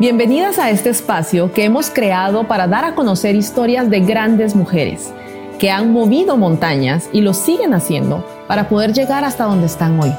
[0.00, 5.12] Bienvenidas a este espacio que hemos creado para dar a conocer historias de grandes mujeres
[5.58, 10.12] que han movido montañas y lo siguen haciendo para poder llegar hasta donde están hoy.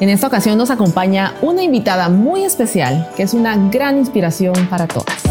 [0.00, 4.88] En esta ocasión nos acompaña una invitada muy especial que es una gran inspiración para
[4.88, 5.22] todas.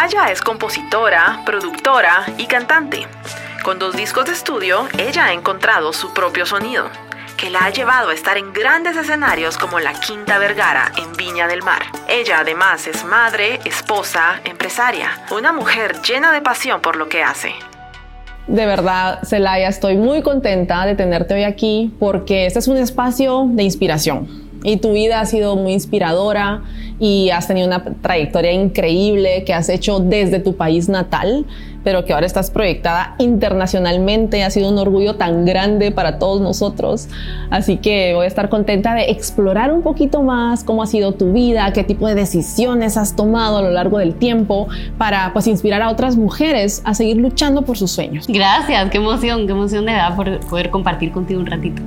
[0.00, 3.06] Celaya es compositora, productora y cantante.
[3.62, 6.86] Con dos discos de estudio, ella ha encontrado su propio sonido,
[7.36, 11.46] que la ha llevado a estar en grandes escenarios como la Quinta Vergara en Viña
[11.48, 11.82] del Mar.
[12.08, 17.52] Ella además es madre, esposa, empresaria, una mujer llena de pasión por lo que hace.
[18.46, 23.44] De verdad, Celaya, estoy muy contenta de tenerte hoy aquí porque este es un espacio
[23.50, 26.62] de inspiración y tu vida ha sido muy inspiradora
[26.98, 31.46] y has tenido una trayectoria increíble que has hecho desde tu país natal,
[31.82, 34.44] pero que ahora estás proyectada internacionalmente.
[34.44, 37.08] Ha sido un orgullo tan grande para todos nosotros.
[37.48, 41.32] Así que voy a estar contenta de explorar un poquito más cómo ha sido tu
[41.32, 45.80] vida, qué tipo de decisiones has tomado a lo largo del tiempo para pues inspirar
[45.80, 48.26] a otras mujeres a seguir luchando por sus sueños.
[48.28, 51.82] Gracias, qué emoción, qué emoción verdad por poder compartir contigo un ratito.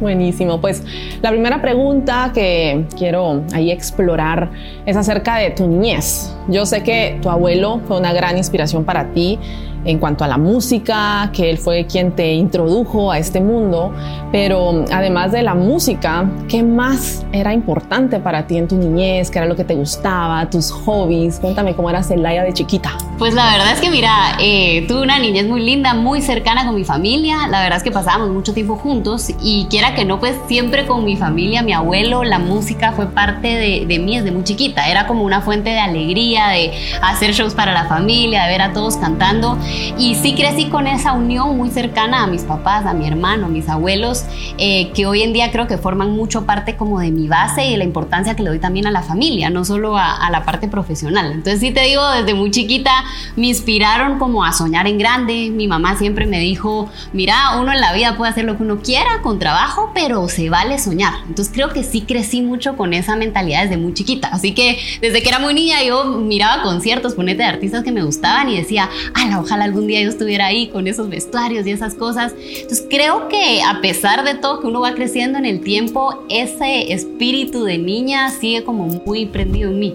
[0.00, 0.60] Buenísimo.
[0.60, 0.82] Pues
[1.22, 4.50] la primera pregunta que quiero ahí explorar
[4.84, 6.36] es acerca de tu niñez.
[6.48, 9.38] Yo sé que tu abuelo fue una gran inspiración para ti
[9.86, 13.92] en cuanto a la música, que él fue quien te introdujo a este mundo,
[14.32, 19.30] pero además de la música, ¿qué más era importante para ti en tu niñez?
[19.30, 20.50] ¿Qué era lo que te gustaba?
[20.50, 21.38] ¿Tus hobbies?
[21.38, 22.98] Cuéntame cómo era Celaya de chiquita.
[23.18, 26.74] Pues la verdad es que mira, eh, tuve una niñez muy linda, muy cercana con
[26.74, 30.36] mi familia, la verdad es que pasábamos mucho tiempo juntos y quiera que no, pues
[30.48, 34.44] siempre con mi familia, mi abuelo, la música fue parte de, de mí desde muy
[34.44, 38.62] chiquita, era como una fuente de alegría, de hacer shows para la familia, de ver
[38.62, 39.56] a todos cantando
[39.98, 43.48] y sí crecí con esa unión muy cercana a mis papás, a mi hermano, a
[43.48, 44.24] mis abuelos,
[44.58, 47.72] eh, que hoy en día creo que forman mucho parte como de mi base y
[47.72, 50.68] de la importancia que le doy también a la familia, no solo a, la parte
[50.68, 51.32] profesional.
[51.32, 52.90] Entonces sí te digo, desde muy chiquita
[53.36, 55.50] me inspiraron como a soñar en grande.
[55.50, 58.78] Mi mamá siempre me dijo, mira, uno en la vida puede hacer lo que uno
[58.78, 61.14] quiera con trabajo, pero se vale soñar.
[61.28, 64.28] Entonces creo que sí crecí mucho con esa mentalidad desde muy chiquita.
[64.28, 68.02] Así que desde que era muy niña yo miraba conciertos, ponete de artistas que me
[68.02, 71.94] gustaban y decía, ala, ojalá algún día yo estuviera ahí con esos vestuarios y esas
[71.94, 72.34] cosas.
[72.38, 76.92] Entonces creo que a pesar de todo que uno va creciendo en el tiempo, ese
[76.92, 79.94] espíritu de niña sigue como muy prendido en mí.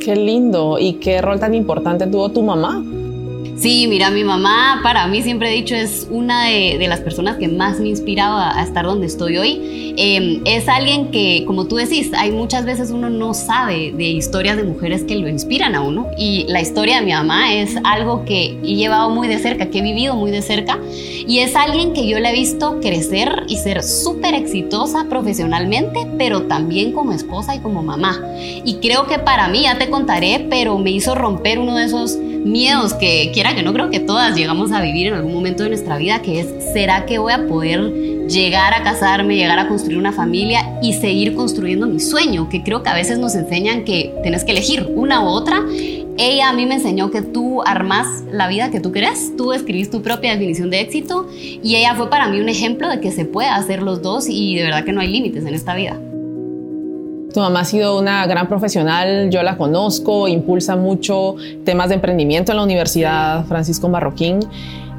[0.00, 0.78] Qué lindo.
[0.78, 2.82] ¿Y qué rol tan importante tuvo tu mamá?
[3.62, 7.46] Sí, mira, mi mamá para mí siempre he dicho es una de, las personas que
[7.46, 9.94] más me inspiraba a estar donde estoy hoy.
[9.96, 14.56] Em, es alguien que, como tú decís, hay muchas veces uno no sabe de historias
[14.56, 16.08] de mujeres que lo inspiran a uno.
[16.18, 19.78] Y la historia de mi mamá es algo que he llevado muy de cerca, que
[19.78, 20.80] he vivido muy de cerca.
[20.90, 26.48] Y es alguien que yo le he visto crecer y ser súper exitosa profesionalmente, pero
[26.48, 28.20] también como esposa y como mamá.
[28.64, 32.18] Y creo que para mí, ya te contaré, pero me hizo romper uno de esos
[32.44, 35.70] miedos que quiera que no creo que todas llegamos a vivir en algún momento de
[35.70, 37.92] nuestra vida, que es, ¿será que voy a poder
[38.28, 42.48] llegar a casarme, llegar a construir una familia y seguir construyendo mi sueño?
[42.48, 45.62] Que creo que a veces nos enseñan que tienes que elegir una u otra.
[46.18, 49.90] Ella a mí me enseñó que tú armas la vida que tú querés, tú escribís
[49.90, 53.24] tu propia definición de éxito y ella fue para mí un ejemplo de que se
[53.24, 55.98] puede hacer los dos y de verdad que no hay límites en esta vida.
[57.32, 62.52] Tu mamá ha sido una gran profesional, yo la conozco, impulsa mucho temas de emprendimiento
[62.52, 64.40] en la Universidad Francisco Marroquín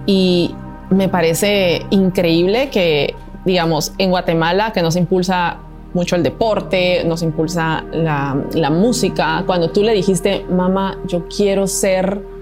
[0.05, 0.53] y
[0.89, 3.13] me parece increíble que,
[3.45, 5.57] digamos, en Guatemala, que nos impulsa
[5.93, 11.67] mucho el deporte, nos impulsa la, la música, cuando tú le dijiste, mamá, yo quiero
[11.67, 12.32] ser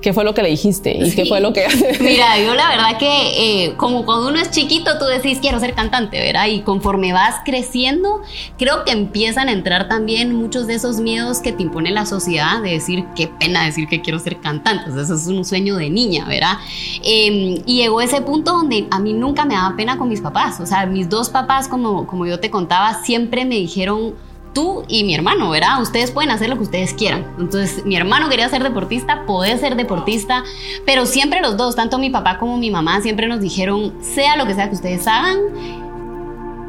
[0.00, 0.96] ¿Qué fue lo que le dijiste?
[0.96, 1.66] ¿Y qué fue lo que...
[2.00, 5.74] Mira, yo la verdad que eh, como cuando uno es chiquito, tú decís, quiero ser
[5.74, 6.46] cantante, ¿verdad?
[6.46, 8.22] Y conforme vas creciendo,
[8.58, 12.62] creo que empiezan a entrar también muchos de esos miedos que te impone la sociedad
[12.62, 14.88] de decir, qué pena decir que quiero ser cantante.
[14.88, 16.58] O sea, eso es un sueño de niña, ¿verdad?
[17.02, 20.60] Em, y llegó ese punto donde a mí nunca me daba pena con mis papás.
[20.60, 24.14] O sea, mis dos papás, como, como yo te contaba, siempre me dijeron
[24.88, 25.80] y mi hermano, ¿verdad?
[25.80, 27.26] Ustedes pueden hacer lo que ustedes quieran.
[27.38, 30.44] Entonces, mi hermano quería ser deportista, podés ser deportista,
[30.86, 34.46] pero siempre los dos, tanto mi papá como mi mamá, siempre nos dijeron, sea lo
[34.46, 35.38] que sea que ustedes hagan,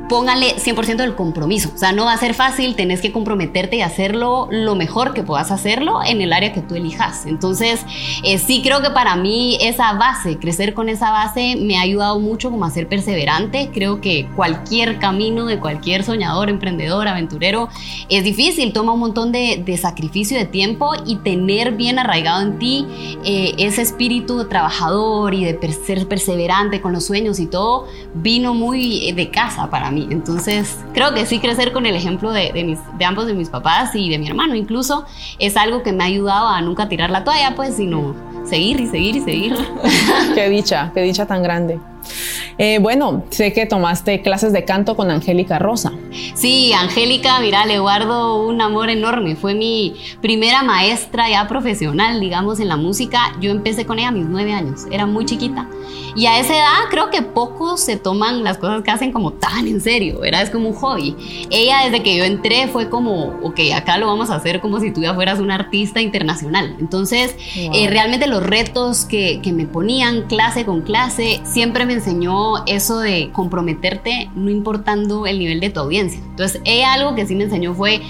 [0.09, 1.71] póngale 100% del compromiso.
[1.73, 5.23] O sea, no va a ser fácil, tenés que comprometerte y hacerlo lo mejor que
[5.23, 7.25] puedas hacerlo en el área que tú elijas.
[7.25, 7.81] Entonces,
[8.23, 12.19] eh, sí creo que para mí esa base, crecer con esa base, me ha ayudado
[12.19, 13.69] mucho como a ser perseverante.
[13.73, 17.69] Creo que cualquier camino de cualquier soñador, emprendedor, aventurero,
[18.09, 22.57] es difícil, toma un montón de, de sacrificio de tiempo y tener bien arraigado en
[22.57, 22.87] ti
[23.23, 29.11] eh, ese espíritu trabajador y de ser perseverante con los sueños y todo, vino muy
[29.11, 29.98] de casa para mí.
[30.09, 34.09] Entonces, creo que sí crecer con el ejemplo de, de, ambos de mis papás y
[34.09, 35.05] de mi hermano incluso
[35.39, 38.15] es algo que me ha ayudado a nunca tirar la toalla, pues, sino
[38.45, 39.57] seguir y seguir y seguir.
[40.35, 41.79] qué dicha, qué dicha tan grande.
[42.57, 45.93] Eh, bueno, sé que tomaste clases de canto con Angélica Rosa.
[46.33, 49.35] Sí, Angélica, mira, le guardo un amor enorme.
[49.35, 53.33] Fue mi primera maestra ya profesional, digamos, en la música.
[53.39, 55.69] Yo empecé con ella a mis nueve años, era muy chiquita.
[56.15, 59.67] Y a esa edad creo que pocos se toman las cosas que hacen como tan
[59.67, 61.15] en serio, era Es como un hobby.
[61.49, 64.91] Ella desde que yo entré fue como, ok, acá lo vamos a hacer como si
[64.91, 66.75] tú ya fueras un artista internacional.
[66.79, 72.65] Entonces, eh, realmente los retos que, que me ponían clase con clase siempre me enseñó
[72.65, 76.19] eso de comprometerte no importando el nivel de tu audiencia.
[76.19, 78.01] Entonces, ella algo que sí me enseñó fue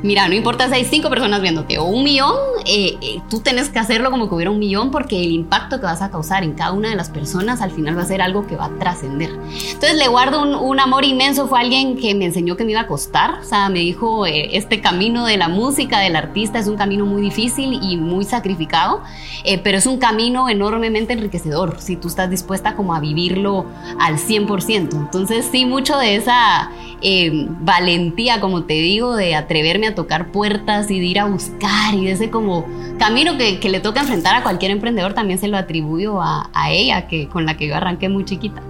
[0.00, 2.36] Mira, no importa si hay cinco personas viéndote o un millón,
[2.66, 5.86] eh, eh, tú tienes que hacerlo como que hubiera un millón porque el impacto que
[5.86, 8.46] vas a causar en cada una de las personas al final va a ser algo
[8.46, 9.30] que va a trascender.
[9.30, 12.86] Entonces le guardo un, amor inmenso, fue alguien que me enseñó que me iba a
[12.86, 16.76] costar, o sea, me dijo, eh, este camino de la música, del artista, es un
[16.76, 19.02] camino muy difícil y muy sacrificado,
[19.64, 23.66] pero es un camino enormemente enriquecedor si tú estás dispuesta como a vivirlo
[23.98, 24.92] al 100%.
[24.92, 26.70] Entonces sí, mucho de esa
[27.60, 32.06] valentía, como te digo, de atreverme a tocar puertas y de ir a buscar y
[32.06, 32.66] de ese como
[32.98, 37.06] camino que, le toca enfrentar a cualquier emprendedor también se lo atribuyo a, a ella,
[37.06, 38.62] que, con la que yo arranqué muy chiquita.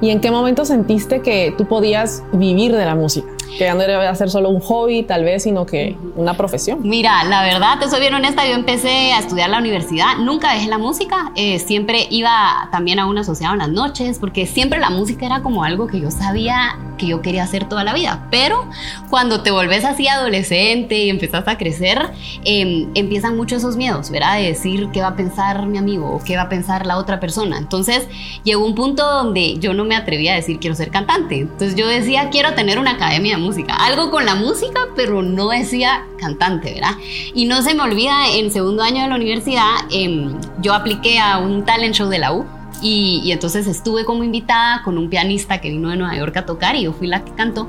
[0.00, 3.28] ¿Y en qué momento sentiste que tú podías vivir de la música?
[3.58, 6.80] Que ya no debe ser solo un hobby, tal vez, sino que una profesión.
[6.82, 10.68] Mira, la verdad, te soy bien honesta, yo empecé a estudiar la universidad, nunca dejé
[10.68, 14.90] la música, eh, siempre iba también a una asociado en las noches, porque siempre la
[14.90, 18.26] música era como algo que yo sabía que yo quería hacer toda la vida.
[18.30, 18.68] Pero
[19.08, 22.10] cuando te volvés así adolescente y empezás a crecer,
[22.44, 24.36] em, empiezan mucho esos miedos, ¿verdad?
[24.36, 27.18] De decir qué va a pensar mi amigo o qué va a pensar la otra
[27.18, 27.56] persona.
[27.58, 28.06] Entonces
[28.44, 31.40] llegó un punto donde yo no me atrevía a decir quiero ser cantante.
[31.40, 35.48] Entonces yo decía quiero tener una academia de música, algo con la música, pero no
[35.48, 36.96] decía cantante, ¿verdad?
[37.34, 41.38] Y no se me olvida, en segundo año de la universidad, em, yo apliqué a
[41.38, 42.44] un talent show de la U
[42.82, 46.76] y, entonces estuve como invitada con un pianista que vino de Nueva York a tocar
[46.76, 47.68] y yo fui la que cantó.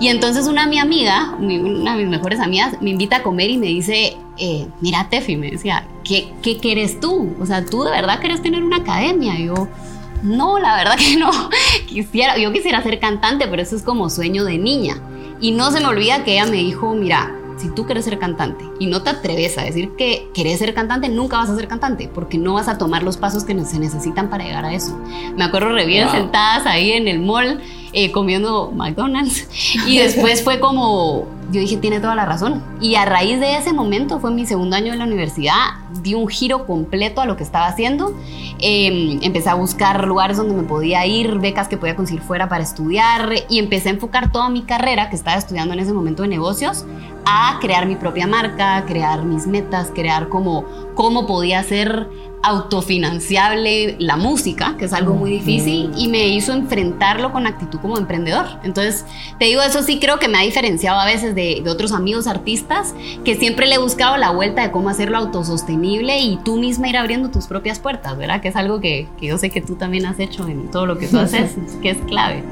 [0.00, 3.58] Y entonces una mi amiga, una de mis mejores amigas, me invita a comer y
[3.58, 7.34] me dice, eh, mira Tefi, me decía, ¿qué, ¿qué quieres tú?
[7.40, 9.38] O sea, ¿tú de verdad quieres tener una academia?
[9.38, 9.66] Y yo,
[10.22, 11.30] no, la verdad que no.
[11.86, 14.96] Quisiera, yo quisiera ser cantante, pero eso es como sueño de niña.
[15.40, 18.64] Y no se me olvida que ella me dijo, mira, si tú quieres ser cantante
[18.78, 22.08] y no te atreves a decir que quieres ser cantante, nunca vas a ser cantante
[22.12, 24.96] porque no vas a tomar los pasos que se necesitan para llegar a eso.
[25.36, 27.60] Me acuerdo re bien sentadas ahí en el mall
[27.92, 29.48] eh, comiendo McDonald's
[29.86, 32.62] y después fue como, yo dije, tiene toda la razón.
[32.80, 35.54] Y a raíz de ese momento, fue mi segundo año en la universidad,
[36.02, 38.14] di un giro completo a lo que estaba haciendo.
[38.60, 42.62] Em, empecé a buscar lugares donde me podía ir, becas que podía conseguir fuera para
[42.62, 46.28] estudiar y empecé a enfocar toda mi carrera, que estaba estudiando en ese momento de
[46.28, 46.84] negocios,
[47.24, 50.64] a crear mi propia marca, crear mis metas, crear como
[50.98, 52.08] cómo podía ser
[52.42, 57.98] autofinanciable la música, que es algo muy difícil, y me hizo enfrentarlo con actitud como
[57.98, 58.46] emprendedor.
[58.64, 59.04] Entonces,
[59.38, 62.96] te digo, eso sí creo que me ha diferenciado a veces de, otros amigos artistas,
[63.24, 66.96] que siempre le he buscado la vuelta de cómo hacerlo autosostenible y tú misma ir
[66.96, 68.40] abriendo tus propias puertas, ¿verdad?
[68.40, 70.98] Que es algo que, que yo sé que tú también has hecho en todo lo
[70.98, 72.42] que tú haces, que es clave.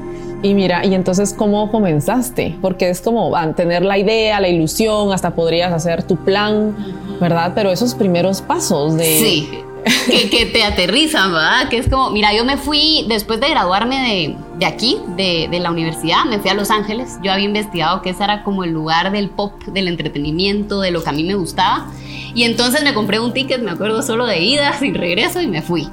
[0.43, 2.55] Y mira, y entonces, ¿cómo comenzaste?
[2.61, 6.75] Porque es como van, tener la idea, la ilusión, hasta podrías hacer tu plan,
[7.19, 7.53] ¿verdad?
[7.55, 9.17] Pero esos primeros pasos de...
[9.17, 9.49] Sí.
[10.29, 11.69] que, te aterrizan, ¿verdad?
[11.69, 15.59] Que es como, mira, yo me fui, después de graduarme de, de aquí, de, de,
[15.59, 17.17] la universidad, me fui a Los Ángeles.
[17.23, 21.03] Yo había investigado que ese era como el lugar del pop, del entretenimiento, de lo
[21.03, 21.89] que a mí me gustaba.
[22.35, 25.61] Y entonces me compré un ticket, me acuerdo, solo de ida, sin regreso, y me
[25.61, 25.87] fui.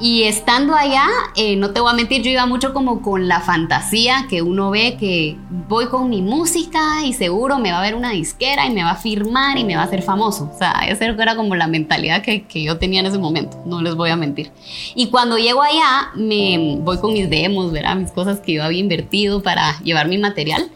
[0.00, 3.40] Y estando allá, eh, no te voy a mentir, yo iba mucho como con la
[3.40, 5.36] fantasía que uno ve que
[5.68, 8.92] voy con mi música y seguro me va a ver una disquera y me va
[8.92, 10.52] a firmar y me va a hacer famoso.
[10.54, 13.82] O sea, esa era como la mentalidad que, que yo tenía en ese momento, no
[13.82, 14.52] les voy a mentir.
[14.94, 17.96] Y cuando llego allá, me voy con mis demos, ¿verdad?
[17.96, 20.70] Mis cosas que yo había invertido para llevar mi material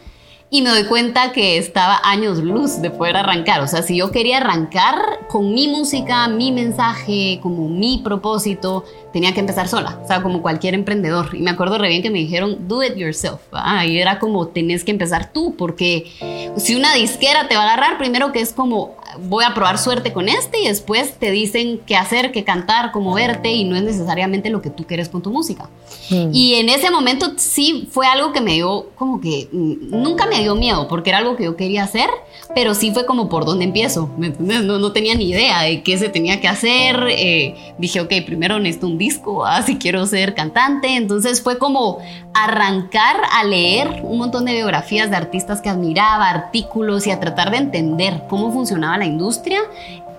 [0.53, 3.61] y me doy cuenta que estaba años luz de poder arrancar.
[3.61, 9.33] O sea, si yo quería arrancar con mi música, mi mensaje, como mi propósito, tenía
[9.33, 11.29] que empezar sola, o sea, como cualquier emprendedor.
[11.33, 13.39] Y me acuerdo re bien que me dijeron, do it yourself.
[13.51, 16.11] Ah, y era como, tenés que empezar tú, porque
[16.57, 20.13] si una disquera te va a agarrar, primero que es como, voy a probar suerte
[20.13, 23.83] con este y después te dicen qué hacer, qué cantar, cómo verte y no es
[23.83, 25.69] necesariamente lo que tú quieres con tu música.
[26.09, 26.29] Mm.
[26.33, 30.39] Y en ese momento sí fue algo que me dio como que mm, nunca me
[30.41, 32.09] dio miedo porque era algo que yo quería hacer,
[32.55, 35.97] pero sí fue como por dónde empiezo, ¿me No, no tenía ni idea de qué
[35.97, 37.07] se tenía que hacer.
[37.09, 40.95] Eh, dije, ok, primero necesito un disco, ah, si quiero ser cantante.
[40.95, 41.99] Entonces fue como
[42.33, 47.51] arrancar a leer un montón de biografías de artistas que admiraba, artículos y a tratar
[47.51, 49.59] de entender cómo funcionaba la industria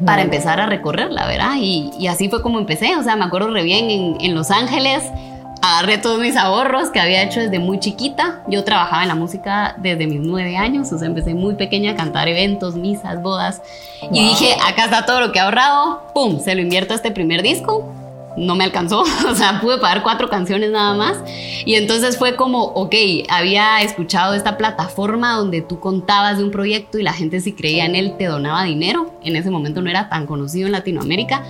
[0.04, 1.54] para empezar a recorrerla, ¿verdad?
[1.58, 5.04] Y, así fue como empecé, o sea, me acuerdo re bien en, en Los Ángeles,
[5.62, 8.42] agarré todos mis ahorros que había hecho desde muy chiquita.
[8.48, 11.94] Yo trabajaba en la música desde mis nueve años, o sea, empecé muy pequeña a
[11.96, 13.62] cantar eventos, misas, bodas.
[14.12, 16.38] Y dije, acá está todo lo que he ahorrado, ¡pum!
[16.40, 18.03] Se lo invierto a este primer disco
[18.36, 21.18] no me alcanzó, o sea, pude pagar cuatro canciones nada más.
[21.64, 22.94] Y entonces fue como, ok,
[23.28, 27.86] había escuchado esta plataforma donde tú contabas de un proyecto y la gente si creía
[27.86, 29.12] en él te donaba dinero.
[29.22, 31.42] En ese momento no era tan conocido en Latinoamérica.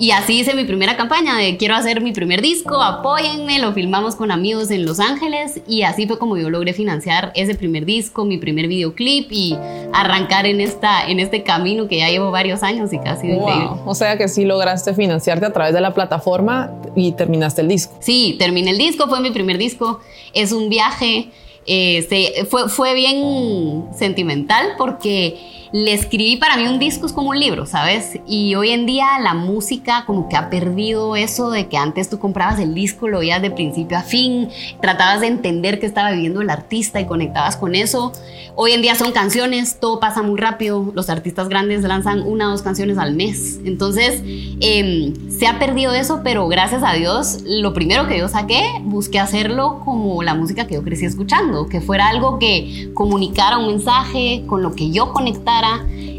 [0.00, 4.16] Y así hice mi primera campaña de quiero hacer mi primer disco, apóyenme, lo filmamos
[4.16, 8.24] con amigos en Los Ángeles y así fue como yo logré financiar ese primer disco,
[8.24, 9.54] mi primer videoclip y
[9.92, 13.68] arrancar en, esta, en este camino que ya llevo varios años y casi increíble.
[13.84, 17.94] O sea que sí lograste financiarte a través de la plataforma y terminaste el disco.
[18.00, 20.00] Sí, terminé el disco, fue mi primer disco,
[20.32, 21.28] es un viaje,
[21.66, 27.38] eh, fue, fue bien sentimental porque le escribí para mí un disco es como un
[27.38, 28.18] libro, ¿sabes?
[28.26, 32.18] Y hoy en día la música como que ha perdido eso de que antes tú
[32.18, 34.48] comprabas el disco, lo veías de principio a fin,
[34.80, 38.12] tratabas de entender qué estaba viviendo el artista y conectabas con eso.
[38.56, 42.50] Hoy en día son canciones, todo pasa muy rápido, los artistas grandes lanzan una o
[42.50, 43.60] dos canciones al mes.
[43.64, 44.22] Entonces,
[44.60, 49.20] em, se ha perdido eso, pero gracias a Dios, lo primero que yo saqué, busqué
[49.20, 54.42] hacerlo como la música que yo crecí escuchando, que fuera algo que comunicara un mensaje
[54.46, 55.59] con lo que yo conectara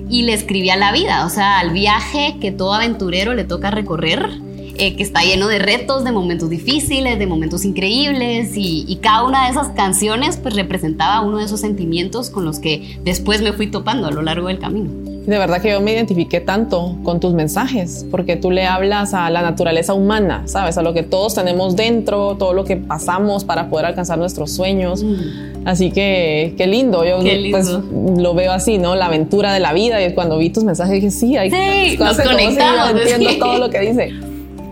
[0.10, 4.30] y le escribía la vida, o sea, al viaje que todo aventurero le toca recorrer,
[4.78, 9.24] eh, que está lleno de retos, de momentos difíciles, de momentos increíbles y, y, cada
[9.26, 13.54] una de esas canciones pues representaba uno de esos sentimientos con los que después me
[13.54, 15.11] fui topando a lo largo del camino.
[15.26, 19.30] De verdad que yo me identifiqué tanto con tus mensajes, porque tú le hablas a
[19.30, 20.80] la naturaleza humana, ¿sabes?
[20.80, 25.04] A lo que todos tenemos dentro, todo lo que pasamos para poder alcanzar nuestros sueños.
[25.04, 25.68] Mm.
[25.68, 27.20] Así que qué lindo, yo
[27.52, 28.96] Pues, lo veo así, ¿no?
[28.96, 30.04] La aventura de la vida.
[30.04, 33.02] Y cuando vi tus mensajes dije, sí, hay sí, nos conectamos.
[33.02, 34.12] entiendo todo lo que dice.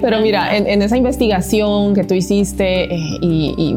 [0.02, 3.76] Pero mira, en, esa investigación que tú hiciste eh, y,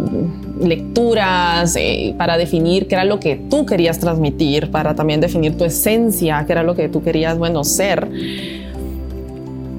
[0.63, 5.65] lecturas eh, para definir qué era lo que tú querías transmitir, para también definir tu
[5.65, 8.09] esencia, qué era lo que tú querías, bueno, ser.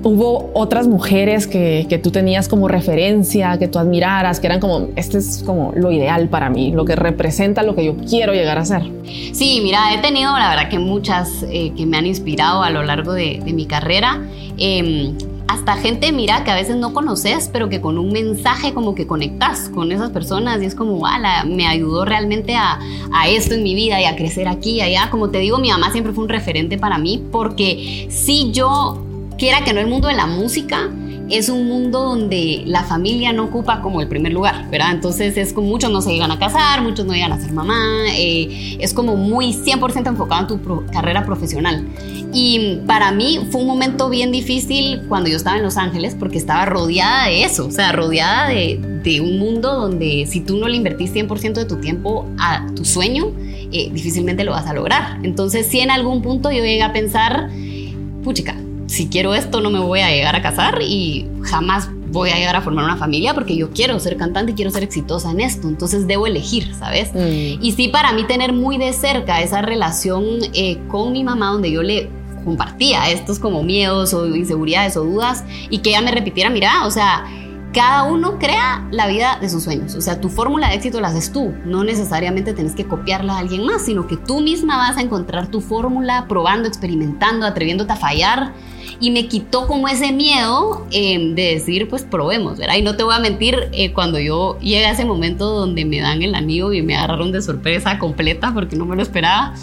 [0.06, 4.90] Hubo otras mujeres que, que tú tenías como referencia, que tú admiraras, que eran como,
[4.98, 8.58] este es como lo ideal para mí, lo que representa lo que yo quiero llegar
[8.58, 8.84] a ser.
[9.32, 12.84] Sí, mira, he tenido la verdad que muchas eh, que me han inspirado a lo
[12.84, 14.22] largo de, mi carrera.
[14.58, 15.14] Eh,
[15.48, 19.06] hasta gente, mira, que a veces no conoces, pero que con un mensaje como que
[19.06, 22.80] conectas con esas personas y es como, ala, me ayudó realmente a,
[23.28, 25.10] esto en mi vida y a crecer aquí y allá.
[25.10, 29.06] Como te digo, mi mamá siempre fue un referente para mí porque si yo,
[29.38, 30.90] quiera que no el mundo de la música,
[31.30, 34.92] es un mundo donde la familia no ocupa como el primer lugar, ¿verdad?
[34.92, 38.06] Entonces es como muchos no se llegan a casar, muchos no llegan a ser mamá,
[38.16, 41.88] eh, es como muy 100% enfocado en tu carrera profesional.
[42.34, 46.38] Y para mí fue un momento bien difícil cuando yo estaba en Los Ángeles porque
[46.38, 48.80] estaba rodeada de eso, o sea, rodeada de,
[49.22, 53.34] un mundo donde si tú no le invertís 100% de tu tiempo a tu sueño,
[53.72, 55.20] eh, difícilmente lo vas a lograr.
[55.24, 57.50] Entonces, si en algún punto yo llegué a pensar,
[58.24, 58.56] puchica,
[58.94, 62.56] si quiero esto no me voy a llegar a casar y jamás voy a llegar
[62.56, 65.68] a formar una familia porque yo quiero ser cantante y quiero ser exitosa en esto,
[65.68, 67.12] entonces debo elegir, ¿sabes?
[67.12, 67.64] Mm.
[67.64, 71.72] Y sí, para mí tener muy de cerca esa relación eh, con mi mamá donde
[71.72, 72.08] yo le
[72.46, 76.92] compartía estos como miedos o inseguridades o dudas y que ella me repitiera, mira, o
[76.92, 77.26] sea,
[77.74, 79.96] cada uno crea la vida de sus sueños.
[79.96, 81.52] O sea, tu fórmula de éxito la haces tú.
[81.66, 85.48] No necesariamente tienes que copiarla a alguien más, sino que tú misma vas a encontrar
[85.48, 88.54] tu fórmula probando, experimentando, atreviéndote a fallar
[89.00, 92.76] y me quitó como ese miedo em, de decir, pues probemos, ¿verdad?
[92.76, 96.00] Y no te voy a mentir, eh, cuando yo llegué a ese momento donde me
[96.00, 99.54] dan el anillo y me agarraron de sorpresa completa porque no me lo esperaba,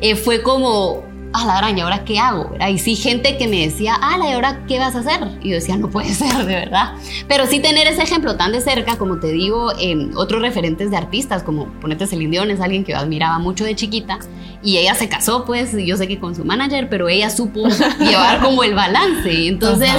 [0.00, 1.04] eh, fue como,
[1.42, 2.54] a la araña, ¿ahora qué hago?
[2.70, 5.38] Y sí, gente que me decía, ah, ¿y ahora qué vas a hacer?
[5.42, 6.94] Y yo decía, no puede ser, de verdad.
[7.28, 9.72] Pero sí tener ese ejemplo tan de cerca, como te digo,
[10.16, 13.74] otros referentes de artistas, como ponete Celine Dion, es alguien que yo admiraba mucho de
[13.74, 14.18] chiquita,
[14.62, 17.68] y ella se casó, pues, yo sé que con su manager, pero ella supo
[18.00, 19.46] llevar como el balance.
[19.46, 19.90] Entonces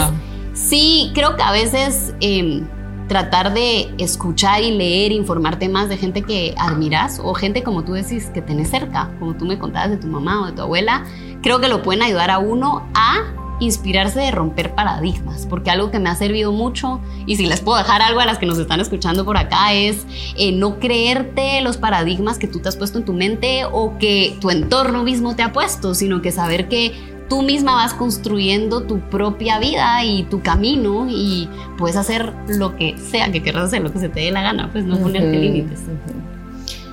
[0.58, 2.68] Sí, creo que a veces em,
[3.08, 7.94] tratar de escuchar y leer, informarte más de gente que admiras o gente como tú
[7.94, 11.06] decís que tenés cerca, como tú me contabas de tu mamá o de tu abuela,
[11.42, 16.00] creo que lo pueden ayudar a uno a inspirarse de romper paradigmas, porque algo que
[16.00, 18.80] me ha servido mucho, y si les puedo dejar algo a las que nos están
[18.80, 20.06] escuchando por acá, es
[20.38, 24.38] eh, no creerte los paradigmas que tú te has puesto en tu mente o que
[24.42, 26.94] tu entorno mismo te ha puesto, sino que saber que
[27.30, 32.98] tú misma vas construyendo tu propia vida y tu camino y puedes hacer lo que
[32.98, 35.82] sea que quieras hacer, lo que se te dé la gana, pues no ponerte límites.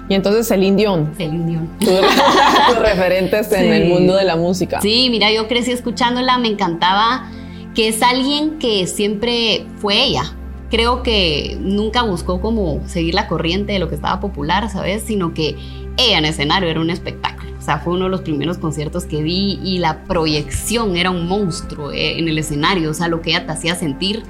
[0.08, 1.14] Y entonces Celine Dion.
[1.16, 1.70] Celine Dion.
[1.80, 4.80] Tus referentes en el mundo de la música.
[4.80, 7.30] Sí, mira, yo crecí escuchándola, me encantaba
[7.75, 10.25] que es alguien que siempre fue ella.
[10.70, 15.02] Creo que nunca buscó como seguir la corriente de lo que estaba popular, ¿sabes?
[15.06, 15.56] Sino que
[15.96, 17.52] ella en escenario era un espectáculo.
[17.58, 21.26] O sea, fue uno de los primeros conciertos que vi y la proyección era un
[21.26, 24.23] monstruo eh, en el escenario, o sea, lo que ella te hacía sentir.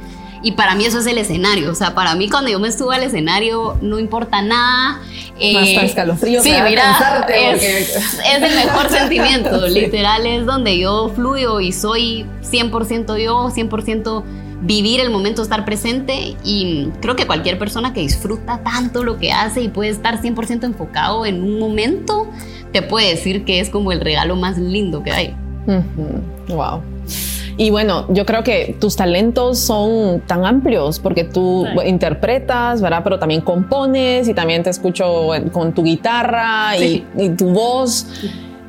[0.45, 1.73] Y para mí eso es el escenario.
[1.73, 5.01] O sea, para mí cuando yo me estuve al escenario no importa nada.
[5.41, 6.43] Eh, Hasta escalofrío.
[6.43, 9.67] Sí, mira, es, es, el mejor sentimiento.
[9.67, 14.23] Literal es donde yo fluyo y soy 100% yo, 100%
[14.61, 19.33] vivir el momento, estar presente y creo que cualquier persona que disfruta tanto lo que
[19.33, 22.29] hace y puede estar 100% enfocado en un momento,
[22.73, 25.37] te puede decir que es como el regalo más lindo que hay.
[26.49, 26.83] Wow.
[27.57, 33.03] Y bueno, yo creo que tus talentos son tan amplios porque tú interpretas, ¿verdad?
[33.05, 37.05] Pero también compones y también te escucho con tu guitarra y,
[37.37, 38.07] tu voz.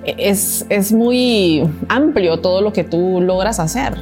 [0.04, 3.96] Es, es muy amplio todo lo que tú logras hacer.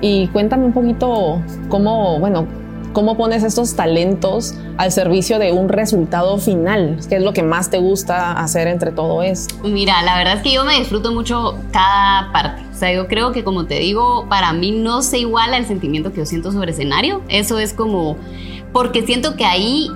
[0.00, 2.46] Y cuéntame un poquito cómo, bueno,
[2.92, 6.98] cómo pones estos talentos al servicio de un resultado final.
[7.08, 9.54] ¿Qué es lo que más te gusta hacer entre todo esto?
[9.64, 12.62] Mira, la verdad es que yo me disfruto mucho cada parte.
[12.72, 16.12] O sea, yo creo que como te digo, para mí no se iguala el sentimiento
[16.12, 17.22] que yo siento sobre escenario.
[17.28, 18.16] Eso es como,
[18.72, 19.90] porque siento que ahí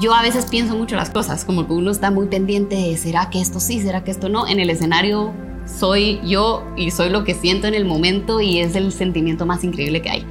[0.00, 3.28] yo a veces pienso mucho las cosas, como que uno está muy pendiente de, ¿será
[3.30, 3.80] que esto sí?
[3.80, 4.46] ¿Será que esto no?
[4.46, 5.32] En el escenario
[5.66, 9.64] soy yo y soy lo que siento en el momento y es el sentimiento más
[9.64, 10.26] increíble que hay.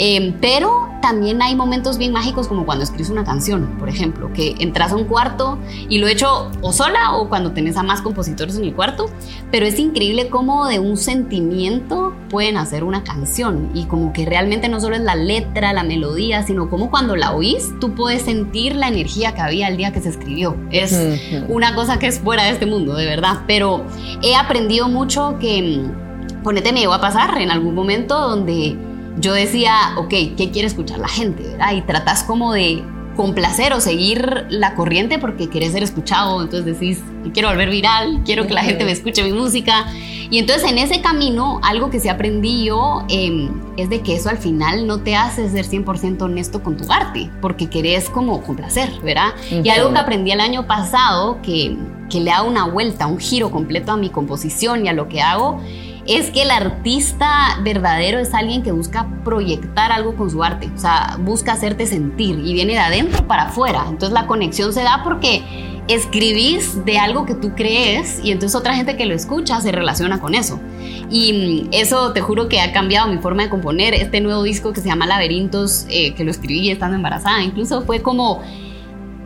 [0.00, 4.54] Em, pero también hay momentos bien mágicos como cuando escribes una canción, por ejemplo, que
[4.60, 8.00] entras a un cuarto y lo he hecho o sola o cuando tenés a más
[8.00, 9.06] compositores en el cuarto,
[9.50, 14.68] pero es increíble cómo de un sentimiento pueden hacer una canción y como que realmente
[14.68, 18.76] no solo es la letra, la melodía, sino como cuando la oís, tú puedes sentir
[18.76, 20.56] la energía que había el día que se escribió.
[20.70, 20.96] Es
[21.48, 23.84] una cosa que es fuera de este mundo, de verdad, pero
[24.22, 28.76] he aprendido mucho que, mm, ponete, me llegó a pasar en algún momento donde
[29.20, 31.42] yo decía, ok, ¿qué quiere escuchar la gente?
[31.42, 31.72] ¿verdad?
[31.74, 32.82] Y tratas como de
[33.18, 37.02] complacer o seguir la corriente porque quieres ser escuchado, entonces decís,
[37.34, 39.86] quiero volver viral, quiero que la gente me escuche mi música.
[40.30, 44.28] Y entonces en ese camino, algo que se aprendí yo em, es de que eso
[44.28, 48.88] al final no te hace ser 100% honesto con tu arte, porque querés como complacer,
[49.02, 49.34] ¿verdad?
[49.50, 51.76] Y algo que aprendí el año pasado, que,
[52.08, 55.22] que le da una vuelta, un giro completo a mi composición y a lo que
[55.22, 55.60] hago,
[56.08, 60.78] es que el artista verdadero es alguien que busca proyectar algo con su arte, o
[60.78, 63.84] sea, busca hacerte sentir y viene de adentro para afuera.
[63.88, 65.42] Entonces la conexión se da porque
[65.86, 70.18] escribís de algo que tú crees y entonces otra gente que lo escucha se relaciona
[70.18, 70.58] con eso.
[71.10, 73.92] Y mm, eso te juro que ha cambiado mi forma de componer.
[73.92, 78.00] Este nuevo disco que se llama Laberintos, eh, que lo escribí estando embarazada, incluso fue
[78.00, 78.42] como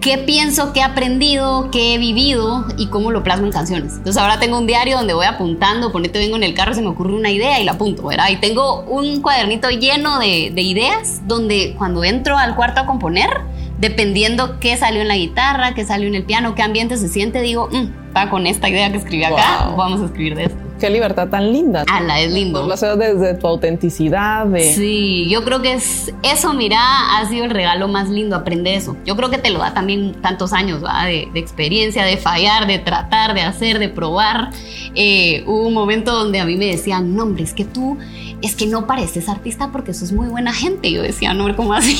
[0.02, 3.94] qué pienso, qué he aprendido, qué he vivido y cómo lo plasmo en canciones.
[3.96, 6.88] Entonces ahora tengo un diario donde voy apuntando, ponete vengo en el carro, se me
[6.88, 8.28] ocurre una idea y la apunto, ¿verdad?
[8.28, 13.30] Y tengo un cuadernito lleno de, ideas donde cuando entro al cuarto a componer,
[13.78, 17.40] dependiendo qué salió en la guitarra, qué salió en el piano, qué ambiente se siente,
[17.40, 20.90] digo, mm, va con esta idea que escribí acá, vamos a escribir de esto qué
[20.90, 21.84] libertad tan linda.
[21.86, 22.66] Ala, es lindo.
[22.66, 24.46] Lo haces desde tu autenticidad.
[24.46, 24.74] De...
[24.74, 26.80] Sí, yo creo que es eso, mira,
[27.16, 28.96] ha sido el regalo más lindo, aprender eso.
[29.06, 31.04] Yo creo que te lo da también tantos años ¿va?
[31.04, 34.50] De, experiencia, de fallar, de tratar, de hacer, de probar.
[34.96, 37.96] Eh, hubo un momento donde a mí me decían, no, hombre, es que tú,
[38.42, 40.90] es que no pareces artista porque sos muy buena gente.
[40.90, 41.96] Yo decía, no, ¿cómo así?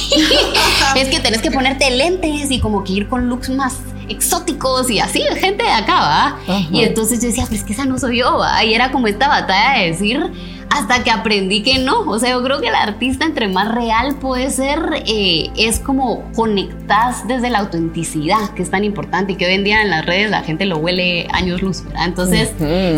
[0.97, 3.79] es que tenés que ponerte lentes y como que ir con looks más
[4.13, 6.39] exóticos y así, gente de acá, ¿va?
[6.71, 8.65] Y entonces yo decía, pero es que esa no soy yo, ¿va?
[8.65, 10.31] Y era como esta batalla de decir,
[10.73, 12.01] hasta que aprendí que no.
[12.01, 16.31] O sea, yo creo que el artista entre más real puede ser, eh, es como
[16.35, 20.07] conectas desde la autenticidad, que es tan importante y que hoy en día en las
[20.07, 22.07] redes la gente lo huele años luz, ¿verdad?
[22.07, 22.53] Entonces,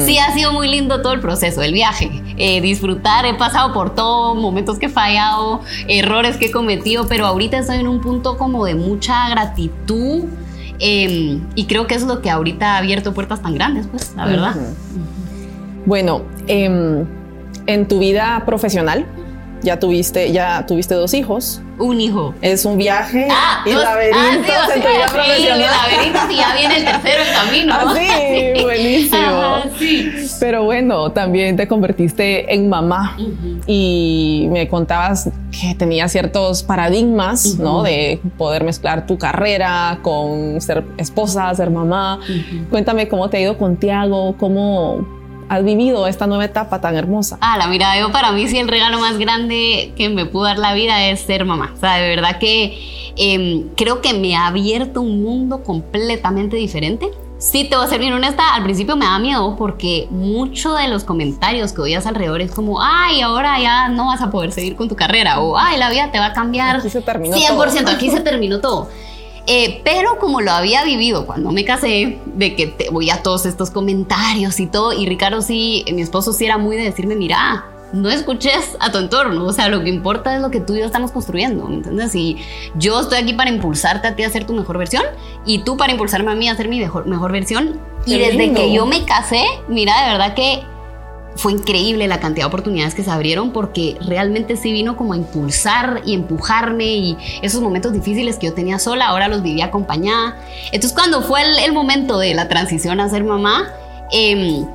[0.06, 3.94] sí ha sido muy lindo todo el proceso, el viaje, eh, disfrutar, he pasado por
[3.94, 8.38] todo, momentos que he fallado, errores que he cometido, pero ahorita estoy en un punto
[8.38, 10.24] como de mucha gratitud
[10.80, 14.26] Em, y creo que es lo que ahorita ha abierto puertas tan grandes, pues, la
[14.26, 14.54] verdad.
[15.86, 17.06] Bueno, em,
[17.66, 19.06] en tu vida profesional,
[19.62, 21.60] ya tuviste, ya tuviste dos hijos.
[21.78, 22.34] Un hijo.
[22.42, 24.20] Es un viaje Ah, y dos- laberintos
[24.56, 25.60] ah, sí, en tu vida sí, profesional.
[25.70, 27.74] laberintos y ya viene el tercero en camino.
[27.74, 28.93] Ah, sí, buenísimo.
[29.78, 30.10] Sí.
[30.40, 33.16] Pero bueno, también te convertiste en mamá
[33.66, 37.82] y me contabas que tenías ciertos paradigmas, ¿no?
[37.82, 42.20] De poder mezclar tu carrera con ser esposa, ser mamá.
[42.70, 45.06] Cuéntame cómo te ha ido con Tiago, cómo
[45.48, 47.38] has vivido esta nueva etapa tan hermosa.
[47.40, 50.58] Ah, la mira, yo para mí sí el regalo más grande que me pudo dar
[50.58, 51.72] la vida es ser mamá.
[51.74, 57.10] O sea, de verdad que em, creo que me ha abierto un mundo completamente diferente.
[57.38, 60.88] Sí, te voy a ser bien honesta, al principio me da miedo porque mucho de
[60.88, 64.76] los comentarios que oías alrededor es como, ay, ahora ya no vas a poder seguir
[64.76, 66.76] con tu carrera o, ay, la vida te va a cambiar.
[66.76, 67.90] Aquí se terminó 100%, todo.
[67.90, 68.88] aquí se terminó todo.
[69.46, 73.44] Eh, pero como lo había vivido cuando me casé, de que te voy a todos
[73.44, 77.66] estos comentarios y todo, y Ricardo sí, mi esposo sí era muy de decirme, mira,
[77.94, 80.80] no escuches a tu entorno, o sea, lo que importa es lo que tú y
[80.80, 82.14] yo estamos construyendo, ¿me entiendes?
[82.14, 82.36] Y
[82.74, 85.04] yo estoy aquí para impulsarte a ti a ser tu mejor versión
[85.46, 87.80] y tú para impulsarme a mí a ser mi mejor, mejor versión.
[88.04, 88.60] Y desde lindo.
[88.60, 90.64] que yo me casé, mira, de verdad que
[91.36, 95.16] fue increíble la cantidad de oportunidades que se abrieron porque realmente sí vino como a
[95.16, 100.36] impulsar y empujarme y esos momentos difíciles que yo tenía sola, ahora los viví acompañada.
[100.72, 103.68] Entonces cuando fue el, el momento de la transición a ser mamá,
[104.10, 104.66] em,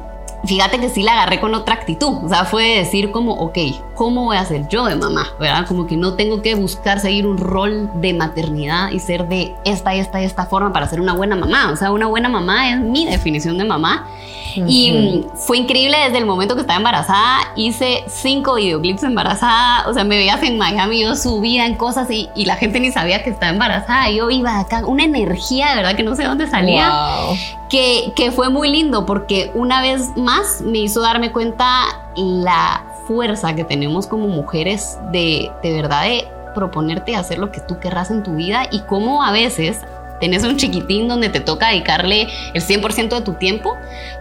[0.46, 3.58] fíjate que sí la agarré con otra actitud, o sea, fue decir como, ok,
[4.00, 5.28] ¿cómo voy a ser yo de mamá?
[5.42, 5.68] ¿Verdad?
[5.68, 9.94] Como que no tengo que buscar seguir un rol de maternidad y ser de esta,
[9.94, 13.06] esta, esta forma para ser una buena mamá, o sea, una buena mamá es mi
[13.06, 14.08] definición de mamá.
[14.56, 17.40] Y mm, fue increíble desde el momento que estaba embarazada.
[17.56, 19.88] Hice cinco videoclips embarazada.
[19.88, 22.92] O sea, me veías en Miami, yo subía en cosas y, y la gente ni
[22.92, 24.10] sabía que estaba embarazada.
[24.10, 27.36] Yo iba acá, una energía de verdad que no sé dónde salía Wow.
[27.70, 31.84] que, que fue muy lindo porque una vez más me hizo darme cuenta
[32.16, 37.80] la fuerza que tenemos como mujeres de, de verdad de proponerte hacer lo que tú
[37.80, 39.82] querrás en tu vida y cómo a veces
[40.20, 43.76] tenés un chiquitín donde te toca dedicarle el 100% de tu tiempo,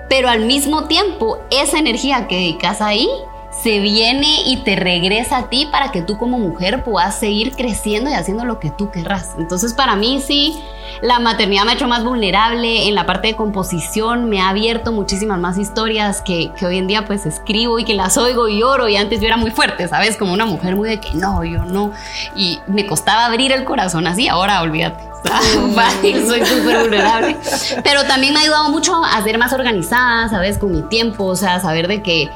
[0.09, 3.07] pero al mismo tiempo esa energía que dedicas ahí
[3.63, 8.09] se viene y te regresa a ti para que tú como mujer puedas seguir creciendo
[8.11, 9.35] y haciendo lo que tú querrás.
[9.39, 10.63] Entonces para mí sí,
[11.03, 14.93] la maternidad me ha hecho más vulnerable en la parte de composición, me ha abierto
[14.93, 18.61] muchísimas más historias que, que hoy en día pues escribo y que las oigo y
[18.61, 20.17] lloro y antes yo era muy fuerte, ¿sabes?
[20.17, 21.93] Como una mujer muy de que no, yo no.
[22.37, 25.09] Y me costaba abrir el corazón así, ahora olvídate.
[25.75, 27.37] Fácil, soy súper vulnerable.
[27.83, 30.59] Pero también me ha ayudado mucho a ser más organizada, ¿sabes?
[30.59, 32.31] Con mi tiempo, o sea, saber de que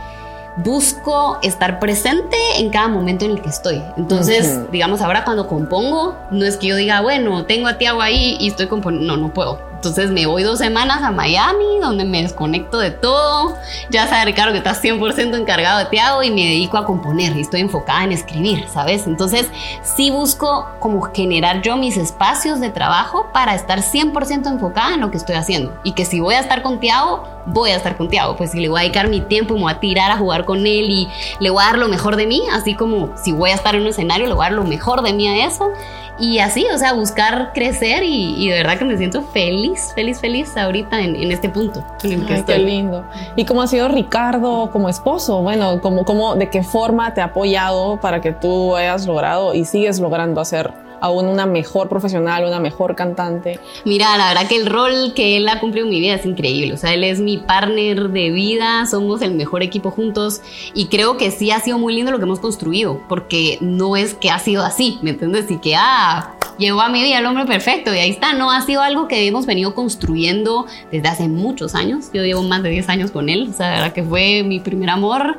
[0.56, 3.82] busco estar presente en cada momento en el que estoy.
[3.96, 4.72] Entonces, Ujú.
[4.72, 8.48] digamos, ahora cuando compongo, no es que yo diga, bueno, tengo a Tiago ahí y
[8.48, 9.16] estoy componiendo.
[9.16, 9.72] No, no puedo.
[9.82, 13.56] Entonces me voy dos semanas a Miami, donde me desconecto de todo.
[13.90, 17.40] Ya sabe, Ricardo, que estás 100% encargado de Tiago y me dedico a componer y
[17.40, 19.08] estoy enfocada en escribir, ¿sabes?
[19.08, 19.50] Entonces,
[19.82, 25.10] sí busco como generar yo mis espacios de trabajo para estar 100% enfocada en lo
[25.10, 25.76] que estoy haciendo.
[25.82, 28.36] Y que si voy a estar con Tiago, voy a estar con Tiago.
[28.36, 30.44] Pues si le voy a dedicar mi tiempo y me voy a tirar a jugar
[30.44, 31.08] con él y
[31.40, 33.82] le voy a dar lo mejor de mí, así como si voy a estar en
[33.82, 35.70] un escenario, le voy a dar lo mejor de mí a eso.
[36.18, 40.20] Y así, o sea, buscar crecer y, y de verdad que me siento feliz, feliz,
[40.20, 42.54] feliz ahorita en, en este punto en el que Ay, estoy.
[42.56, 43.04] qué lindo.
[43.34, 45.40] ¿Y cómo ha sido Ricardo como esposo?
[45.40, 49.64] Bueno, como, como, ¿de qué forma te ha apoyado para que tú hayas logrado y
[49.64, 50.70] sigues logrando hacer
[51.02, 53.60] aún una mejor profesional, una mejor cantante?
[53.84, 56.72] Mira, la verdad que el rol que él ha cumplido en mi vida es increíble.
[56.72, 60.40] O sea, él es mi partner de vida, somos el mejor equipo juntos
[60.74, 64.14] y creo que sí ha sido muy lindo lo que hemos construido, porque no es
[64.14, 65.50] que ha sido así, ¿me entiendes?
[65.50, 68.60] Y que, ah, llegó a mi vida el hombre perfecto y ahí está, no, ha
[68.62, 72.10] sido algo que hemos venido construyendo desde hace muchos años.
[72.12, 74.60] Yo llevo más de 10 años con él, o sea, la verdad que fue mi
[74.60, 75.38] primer amor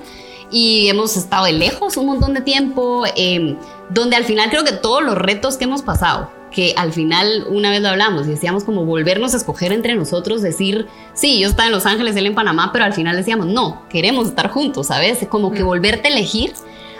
[0.51, 3.55] y hemos estado de lejos un montón de tiempo, eh,
[3.93, 7.69] donde al final creo que todos los retos que hemos pasado, que al final una
[7.69, 11.67] vez lo hablamos y decíamos como volvernos a escoger entre nosotros, decir, sí, yo estaba
[11.67, 15.25] en Los Ángeles, él en Panamá, pero al final decíamos, no, queremos estar juntos, ¿sabes?
[15.29, 16.53] Como que volverte a elegir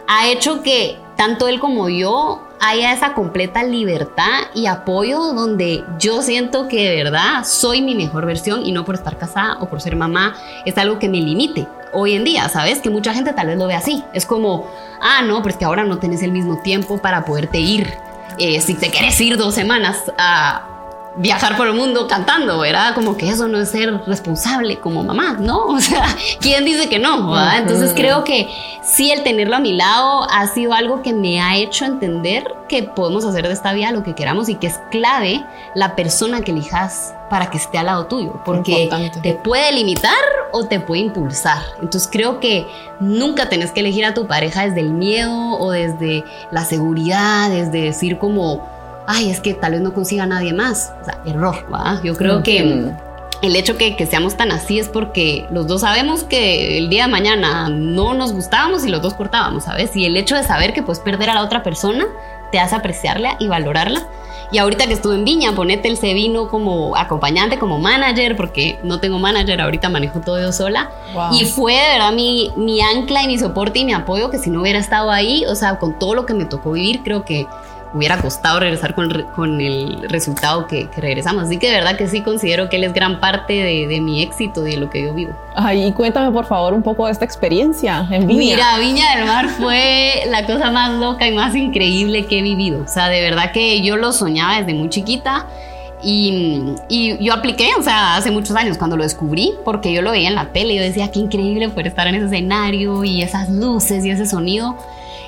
[0.07, 6.21] ha hecho que tanto él como yo haya esa completa libertad y apoyo donde yo
[6.21, 9.81] siento que de verdad soy mi mejor versión y no por estar casada o por
[9.81, 11.67] ser mamá es algo que me limite.
[11.93, 12.79] Hoy en día, ¿sabes?
[12.79, 14.03] Que mucha gente tal vez lo ve así.
[14.13, 14.67] Es como,
[15.01, 17.97] ah, no, pero es que ahora no tenés el mismo tiempo para poderte ir.
[18.39, 20.72] Eh, si te quieres ir dos semanas a
[21.15, 22.95] viajar por el mundo cantando, ¿verdad?
[22.95, 25.65] Como que eso no es ser responsable como mamá, ¿no?
[25.73, 26.05] O sea,
[26.39, 27.31] ¿quién dice que no?
[27.31, 27.57] ¿verdad?
[27.59, 28.47] Entonces creo que
[28.81, 32.83] sí, el tenerlo a mi lado ha sido algo que me ha hecho entender que
[32.83, 35.43] podemos hacer de esta vida lo que queramos y que es clave
[35.75, 39.19] la persona que elijas para que esté al lado tuyo, porque Importante.
[39.21, 40.13] te puede limitar
[40.51, 41.61] o te puede impulsar.
[41.81, 42.67] Entonces creo que
[42.99, 47.81] nunca tenés que elegir a tu pareja desde el miedo o desde la seguridad, desde
[47.81, 48.61] decir como,
[49.07, 50.93] ay, es que tal vez no consiga a nadie más.
[51.01, 52.01] O sea, error, ¿va?
[52.03, 52.91] Yo creo que
[53.41, 57.05] el hecho que, que, seamos tan así es porque los dos sabemos que el día
[57.05, 59.95] de mañana no nos gustábamos y los dos cortábamos, ¿sabes?
[59.95, 62.05] Y el hecho de saber que puedes perder a la otra persona
[62.53, 64.07] te hace apreciarla y valorarla.
[64.51, 68.99] Y ahorita que estuve en Viña, ponete el vino como acompañante, como manager, porque no
[68.99, 70.91] tengo manager, ahorita manejo todo yo sola.
[71.31, 74.51] Y fue de verdad mi, mi ancla y mi soporte y mi apoyo, que si
[74.51, 77.47] no hubiera estado ahí, o sea, con todo lo que me tocó vivir, creo que
[77.93, 81.43] hubiera costado regresar con, con el resultado que, regresamos.
[81.43, 84.21] Así que de verdad que sí considero que él es gran parte de, de, mi
[84.21, 85.33] éxito, de lo que yo vivo.
[85.55, 88.39] Ay, y cuéntame por favor un poco de esta experiencia en Viña.
[88.39, 92.83] Mira, Viña del Mar fue la cosa más loca y más increíble que he vivido.
[92.83, 95.45] O sea, de verdad que yo lo soñaba desde muy chiquita.
[96.05, 100.11] Y, y, yo apliqué, o sea, hace muchos años cuando lo descubrí, porque yo lo
[100.11, 103.21] veía en la tele y yo decía, qué increíble poder estar en ese escenario y
[103.21, 104.75] esas luces y ese sonido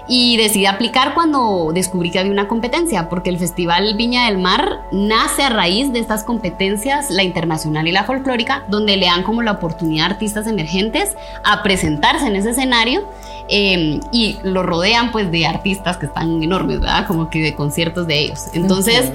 [0.08, 4.82] y decidí aplicar cuando descubrí que había una competencia, porque el Festival Viña del Mar
[4.91, 9.41] nace a raíz de estas competencias, la internacional y la folclórica, donde le dan como
[9.41, 13.08] la oportunidad a artistas emergentes a presentarse en ese escenario
[13.48, 17.08] em, y lo rodean pues de artistas que están enormes, ¿verdad?
[17.08, 18.48] Como que de conciertos de ellos.
[18.54, 19.12] Entonces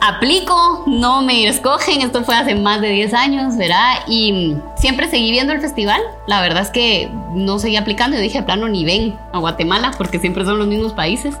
[0.00, 4.00] aplico, no me escogen, esto fue hace más de 10 años, ¿verdad?
[4.06, 8.38] Y siempre seguí viendo el festival, la verdad es que no seguí aplicando, yo dije,
[8.38, 11.36] de plano, ni ven a Guatemala, porque siempre son los mismos países,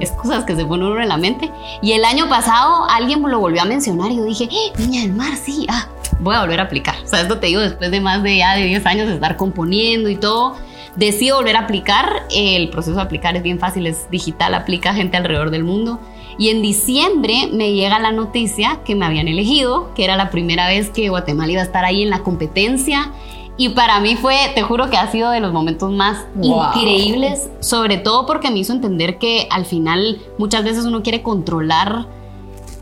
[0.00, 1.50] es cosas que se ponen uno en la mente.
[1.82, 5.12] Y el año pasado alguien lo volvió a mencionar y yo dije, eh, Niña del
[5.12, 5.88] Mar, sí, ah,
[6.20, 6.96] voy a volver a aplicar.
[7.04, 9.36] O sea, esto te digo, después de más de ya de 10 años de estar
[9.36, 10.56] componiendo y todo,
[10.96, 15.16] decido volver a aplicar, el proceso de aplicar es bien fácil, es digital, aplica gente
[15.16, 16.00] alrededor del mundo
[16.38, 20.68] y en diciembre me llega la noticia que me habían elegido, que era la primera
[20.68, 23.10] vez que Guatemala iba a estar ahí en la competencia.
[23.58, 27.98] Y para mí fue, te juro que ha sido de los momentos más increíbles, sobre
[27.98, 32.06] todo porque me hizo entender que al final muchas veces uno quiere controlar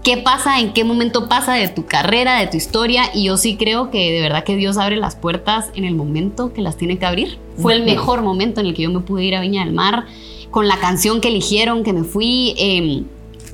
[0.02, 3.04] qué pasa, en qué momento pasa de tu carrera, de tu historia.
[3.14, 6.52] Y yo sí creo que de verdad que Dios abre las puertas en el momento
[6.52, 7.38] que las tiene que abrir.
[7.56, 10.04] Fue el mejor momento en el que yo me pude ir a Viña del Mar,
[10.50, 12.54] con la canción que eligieron, que me fui.
[12.58, 13.02] Eh,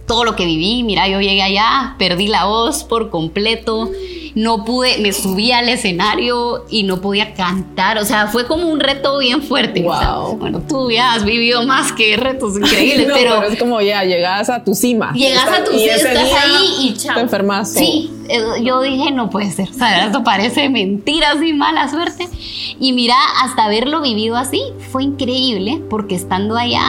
[0.06, 0.82] todo lo que viví.
[0.82, 3.90] Mira, yo llegué allá, perdí la voz por completo,
[4.34, 7.98] no pude, me subí al escenario y no podía cantar.
[7.98, 9.82] O sea, fue como un reto bien fuerte.
[9.82, 14.64] bueno, tú ya has vivido más que retos increíbles, pero, es como ya llegas a
[14.64, 15.12] tu cima.
[15.12, 17.14] Llegas a tu cima, estás ahí y chao.
[17.14, 17.72] Te enfermas.
[17.72, 19.68] Sí, eh, yo dije, no puede ser.
[19.70, 22.28] O sea, esto parece mentira, así mala suerte.
[22.80, 26.82] Y mira, hasta haberlo vivido así fue increíble porque estando allá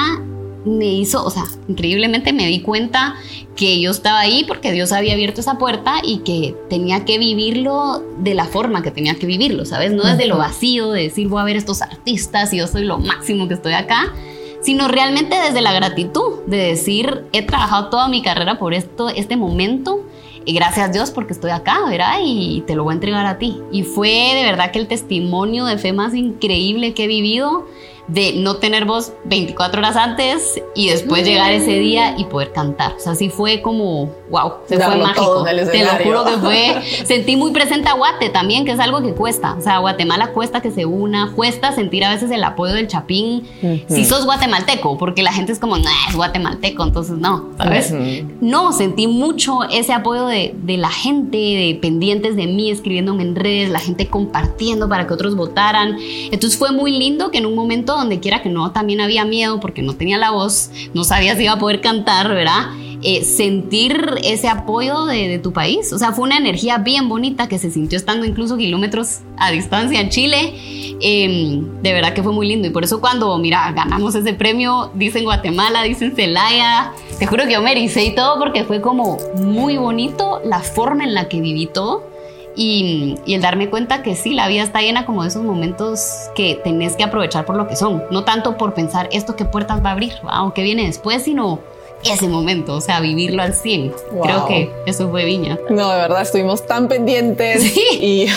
[0.65, 3.15] me hizo, o sea, increíblemente me di cuenta
[3.55, 8.03] que yo estaba ahí porque Dios había abierto esa puerta y que tenía que vivirlo
[8.19, 9.91] de la forma que tenía que vivirlo, ¿sabes?
[9.91, 12.97] No desde lo vacío de decir voy a ver estos artistas y yo soy lo
[12.97, 14.13] máximo que estoy acá,
[14.61, 19.35] sino realmente desde la gratitud de decir he trabajado toda mi carrera por esto, este
[19.35, 20.03] momento
[20.45, 22.19] y gracias a Dios porque estoy acá, ¿verdad?
[22.23, 23.59] Y te lo voy a entregar a ti.
[23.71, 27.65] Y fue de verdad que el testimonio de fe más increíble que he vivido
[28.07, 32.93] de no tener voz 24 horas antes y después llegar ese día y poder cantar.
[32.97, 35.43] O sea, sí fue como, wow, se fue mágico.
[35.43, 36.81] Te lo juro que fue.
[37.05, 39.55] Sentí muy presente a Guate también, que es algo que cuesta.
[39.57, 43.47] O sea, Guatemala cuesta que se una, cuesta sentir a veces el apoyo del Chapín.
[43.87, 47.93] Si sos guatemalteco, porque la gente es como, no, es guatemalteco, entonces no, ¿sabes?
[48.41, 53.35] No, sentí mucho ese apoyo de, de la gente, de pendientes de mí, escribiéndome en
[53.35, 55.97] redes, la gente compartiendo para que otros votaran.
[56.31, 59.59] Entonces fue muy lindo que en un momento donde quiera que no, también había miedo
[59.59, 62.69] porque no tenía la voz, no sabía si iba a poder cantar, ¿verdad?
[63.05, 65.91] Eh, sentir ese apoyo de, tu país.
[65.91, 69.99] O sea, fue una energía bien bonita que se sintió estando incluso kilómetros a distancia
[69.99, 70.53] en Chile.
[71.01, 72.65] Em, de verdad que fue muy lindo.
[72.65, 76.93] Y por eso cuando, mira, ganamos ese premio, dicen Guatemala, dicen Celaya.
[77.19, 81.13] Te juro que yo me y todo porque fue como muy bonito la forma en
[81.13, 82.12] la que viví todo.
[82.55, 86.59] Y, el darme cuenta que sí, la vida está llena como de esos momentos que
[86.63, 89.89] tenés que aprovechar por lo que son, no tanto por pensar esto qué puertas va
[89.89, 91.59] a abrir o qué viene después, sino
[92.03, 93.93] ese momento, o sea, vivirlo al 100.
[94.21, 95.57] Creo que eso fue Viña.
[95.69, 97.81] No, de verdad, estuvimos tan pendientes ¿Sí?
[97.93, 98.27] y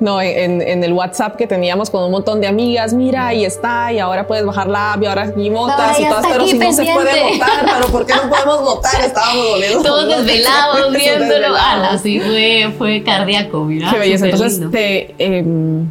[0.00, 3.98] no, en, el WhatsApp que teníamos con un montón de amigas, mira, ahí está, y
[3.98, 6.84] ahora puedes bajar la app, y ahora aquí votas y todas, pero si no se
[6.84, 9.00] puede votar, pero ¿por qué no podemos votar?
[9.04, 9.82] Estábamos doliendo.
[9.82, 11.54] Todos desvelados viéndolo.
[11.56, 13.90] Ah, así fue, fue cardíaco, mira.
[13.90, 14.26] Qué belleza.
[14.26, 15.88] Entonces, te, em,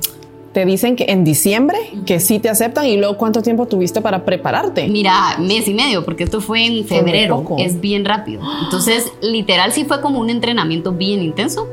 [0.53, 4.23] te dicen que en diciembre que sí te aceptan y luego cuánto tiempo tuviste para
[4.23, 4.87] prepararte.
[4.87, 8.41] Mira, mes y medio, porque esto fue en febrero, es bien rápido.
[8.63, 11.67] Entonces, literal sí fue como un entrenamiento bien intenso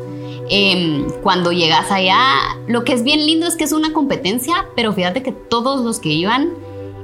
[0.53, 2.19] Em, cuando llegas allá,
[2.67, 6.01] lo que es bien lindo es que es una competencia, pero fíjate que todos los
[6.01, 6.51] que iban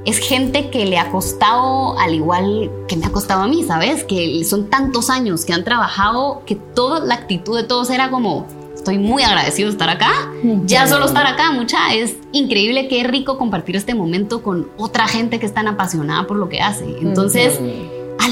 [0.05, 4.03] es gente que le ha costado al igual que me ha costado a mí, ¿sabes?
[4.03, 8.45] Que son tantos años que han trabajado que toda la actitud de todos era como,
[8.73, 10.29] estoy muy agradecido de estar acá.
[10.65, 15.39] Ya solo estar acá, mucha, es increíble, qué rico compartir este momento con otra gente
[15.39, 16.85] que es tan apasionada por lo que hace.
[17.01, 17.59] Entonces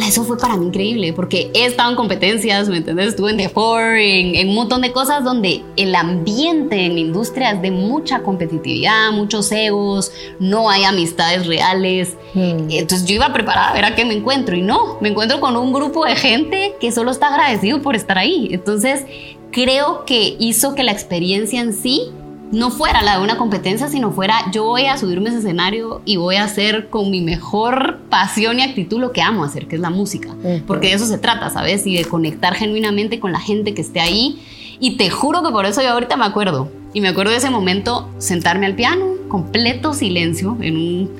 [0.03, 3.10] eso fue para mí increíble, porque he estado en competencias, ¿me entiendes?
[3.10, 7.51] Estuve en The Four, en, un montón de cosas donde el ambiente en la industria
[7.51, 12.15] es de mucha competitividad, muchos egos, no hay amistades reales.
[12.34, 12.69] Hmm.
[12.69, 15.55] Entonces yo iba preparada a ver a qué me encuentro y no, me encuentro con
[15.58, 18.49] un grupo de gente que solo está agradecido por estar ahí.
[18.51, 19.05] Entonces
[19.51, 22.12] creo que hizo que la experiencia en sí
[22.51, 26.01] no fuera la de una competencia, sino fuera yo voy a subirme a ese escenario
[26.05, 29.75] y voy a hacer con mi mejor pasión y actitud lo que amo hacer, que
[29.75, 30.29] es la música.
[30.67, 31.86] Porque de eso se trata, ¿sabes?
[31.88, 34.41] Y de conectar genuinamente con la gente que esté ahí.
[34.79, 36.69] Y te juro que por eso yo ahorita me acuerdo.
[36.93, 41.12] Y me acuerdo de ese momento, sentarme al piano, completo silencio, en un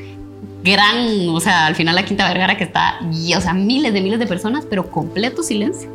[0.64, 4.20] gran, o sea, al final la Quinta Vergara que está, o sea, miles de miles
[4.20, 5.90] de personas, pero completo silencio.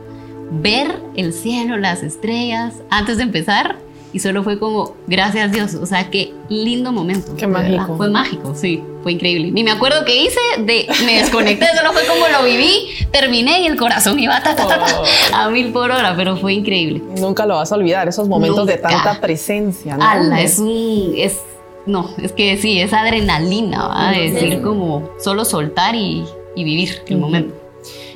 [0.50, 3.76] Ver el cielo, las estrellas, antes de empezar
[4.12, 7.36] y solo fue como, gracias Dios, o sea, qué lindo momento.
[7.36, 7.96] Qué mágico.
[7.96, 9.50] Fue mágico, sí, fue increíble.
[9.52, 13.66] Ni me acuerdo qué hice, de, me desconecté, solo fue como lo viví, terminé y
[13.66, 15.36] el corazón iba ta, ta, ta, oh.
[15.36, 17.02] a mil por hora, pero fue increíble.
[17.20, 19.96] Nunca lo vas a olvidar, esos momentos de tanta presencia.
[19.96, 20.04] ¿no?
[20.04, 21.38] Ala, es un, es,
[21.86, 24.10] no, es que sí, es adrenalina, ¿va?
[24.10, 26.24] De decir como solo soltar y,
[26.56, 27.54] y vivir el momento.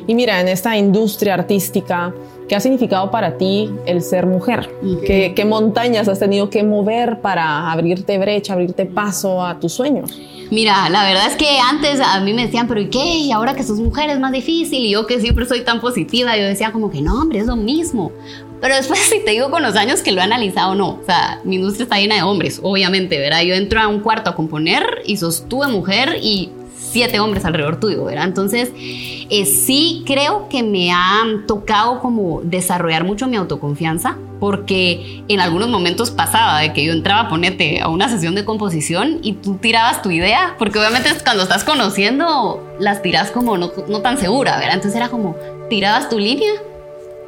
[0.06, 2.12] Y mira, en esta industria artística,
[2.48, 4.70] ¿Qué ha significado para ti el ser mujer?
[5.06, 10.10] ¿Qué, montañas has tenido que mover para abrirte brecha, abrirte paso a tus sueños?
[10.50, 13.04] Mira, la verdad es que antes a mí me decían, pero ¿y qué?
[13.04, 14.84] Y ahora que sos mujer es más difícil.
[14.84, 17.56] Y yo que siempre soy tan positiva, yo decía como que no, hombre, es lo
[17.56, 18.12] mismo.
[18.60, 20.98] Pero después, si te digo con los años que lo he analizado, no.
[21.00, 23.42] O sea, mi industria está llena de hombres, obviamente, ¿verdad?
[23.42, 26.50] Yo entro a un cuarto a componer y sos tú mujer y
[26.94, 28.24] siete hombres alrededor tuyo, ¿verdad?
[28.24, 35.40] Entonces, eh, sí creo que me ha tocado como desarrollar mucho mi autoconfianza, porque en
[35.40, 39.32] algunos momentos pasaba de que yo entraba a ponerte a una sesión de composición y
[39.32, 44.16] tú tirabas tu idea, porque obviamente cuando estás conociendo las tiras como no, no tan
[44.16, 44.74] segura, ¿verdad?
[44.74, 45.34] Entonces era como,
[45.68, 46.52] tirabas tu línea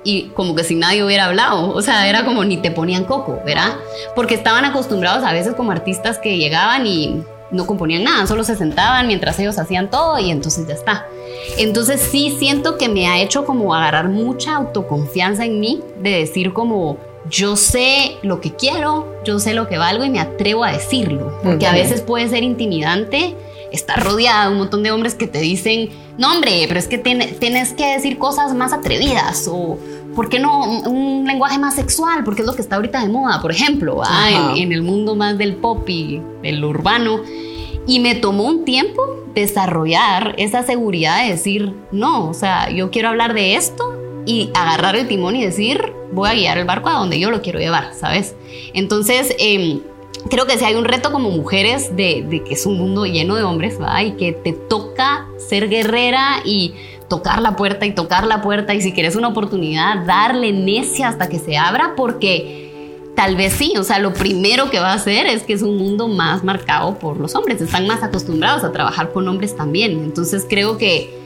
[0.04, 3.40] y como que si nadie hubiera hablado, o sea, era como ni te ponían coco,
[3.44, 3.72] ¿verdad?
[4.14, 8.56] Porque estaban acostumbrados a veces como artistas que llegaban y no componían nada, solo se
[8.56, 11.06] sentaban mientras ellos hacían todo y entonces ya está.
[11.58, 16.52] Entonces sí siento que me ha hecho como agarrar mucha autoconfianza en mí, de decir
[16.52, 20.72] como yo sé lo que quiero, yo sé lo que valgo y me atrevo a
[20.72, 23.34] decirlo, porque a veces puede ser intimidante
[23.72, 26.98] estar rodeada de un montón de hombres que te dicen, no hombre, pero es que
[26.98, 29.78] tienes que decir cosas más atrevidas o
[30.16, 32.24] ¿por qué no un lenguaje más sexual?
[32.24, 35.38] Porque es lo que está ahorita de moda, por ejemplo, en, en, el mundo más
[35.38, 37.20] del pop y del urbano.
[37.86, 39.02] Y me tomó un tiempo
[39.34, 43.84] desarrollar esa seguridad de decir, no, o sea, yo quiero hablar de esto
[44.24, 47.42] y agarrar el timón y decir, voy a guiar el barco a donde yo lo
[47.42, 48.34] quiero llevar, ¿sabes?
[48.72, 49.80] Entonces, eh,
[50.30, 53.44] creo que si hay un reto como mujeres de, que es un mundo lleno de
[53.44, 54.02] hombres, ¿va?
[54.02, 56.74] Y que te toca ser guerrera y
[57.08, 61.28] tocar la puerta y tocar la puerta y si quieres una oportunidad, darle necia hasta
[61.28, 62.66] que se abra porque
[63.14, 65.76] tal vez sí, o sea, lo primero que va a hacer es que es un
[65.78, 70.46] mundo más marcado por los hombres, están más acostumbrados a trabajar con hombres también, entonces
[70.48, 71.18] creo que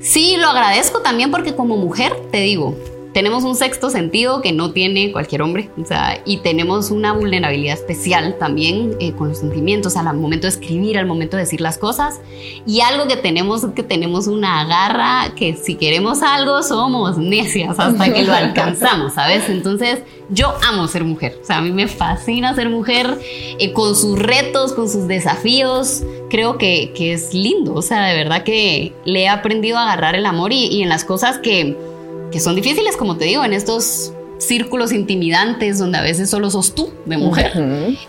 [0.00, 2.74] sí, lo agradezco también porque como mujer, te digo,
[3.16, 7.72] tenemos un sexto sentido que no tiene cualquier hombre, o sea, y tenemos una vulnerabilidad
[7.72, 11.78] especial también eh, con los sentimientos, al momento de escribir, al momento de decir las
[11.78, 12.20] cosas,
[12.66, 17.78] y algo que tenemos es que tenemos una garra que si queremos algo somos necias
[17.78, 19.48] hasta que lo alcanzamos, ¿sabes?
[19.48, 23.18] Entonces, yo amo ser mujer, o sea, a mí me fascina ser mujer
[23.58, 28.14] eh, con sus retos, con sus desafíos, creo que, que, es lindo, o sea, de
[28.14, 31.95] verdad que le he aprendido a agarrar el amor y, y en las cosas que
[32.30, 36.74] que son difíciles, como te digo, en estos círculos intimidantes donde a veces solo sos
[36.74, 37.52] tú de mujer,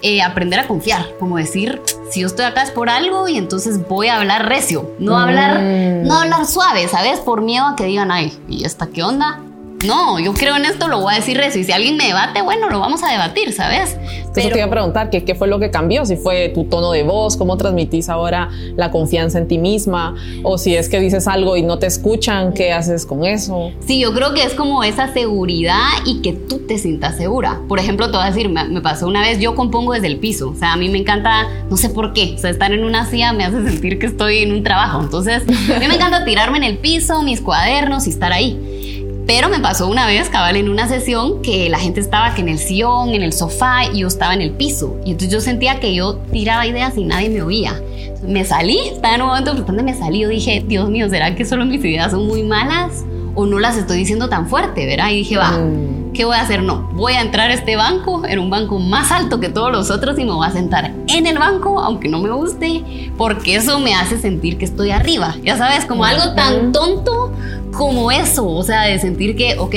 [0.02, 3.88] eh, aprender a confiar, como decir, si yo estoy acá es por algo y entonces
[3.88, 6.18] voy a hablar recio, no hablar, no mm.
[6.18, 7.20] hablar suave, ¿sabes?
[7.20, 9.42] Por miedo a que digan, ay, ¿y esta qué onda?
[9.86, 11.60] No, yo creo en esto, lo voy a decir eso.
[11.60, 13.96] Y si alguien me debate, bueno, lo vamos a debatir, ¿sabes?
[14.34, 16.06] Pero te iba a preguntar, ¿qué, ¿qué fue lo que cambió?
[16.06, 20.58] Si fue tu tono de voz, cómo transmitís ahora la confianza en ti misma, o
[20.58, 23.72] si es que dices algo y no te escuchan, ¿qué haces con eso?
[23.86, 27.62] Sí, yo creo que es como esa seguridad y que tú te sientas segura.
[27.68, 30.50] Por ejemplo, te voy a decir, me, pasó una vez, yo compongo desde el piso.
[30.50, 33.06] O sea, a mí me encanta, no sé por qué, o sea, estar en una
[33.06, 35.02] silla me hace sentir que estoy en un trabajo.
[35.02, 39.07] Entonces, a mí me encanta tirarme en el piso, mis cuadernos y estar ahí.
[39.28, 42.48] Pero me pasó una vez, cabal, en una sesión que la gente estaba que en
[42.48, 44.96] el sillón, en el sofá y yo estaba en el piso.
[45.04, 47.78] Y entonces yo sentía que yo tiraba ideas y nadie me oía.
[48.26, 50.22] Me salí, estaba en un momento importante, me salí.
[50.22, 53.04] Yo dije, Dios mío, ¿será que solo mis ideas son muy malas?
[53.36, 55.10] O no las estoy diciendo tan fuerte, ¿verdad?
[55.12, 56.14] Y dije, va, mm.
[56.14, 56.64] ¿qué voy a hacer?
[56.64, 59.92] No, voy a entrar a este banco, en un banco más alto que todos los
[59.92, 63.78] otros y me voy a sentar en el banco, aunque no me guste, porque eso
[63.80, 65.36] me hace sentir que estoy arriba.
[65.44, 67.34] Ya sabes, como algo tan tonto
[67.78, 69.76] como eso, o sea, de sentir que, ok,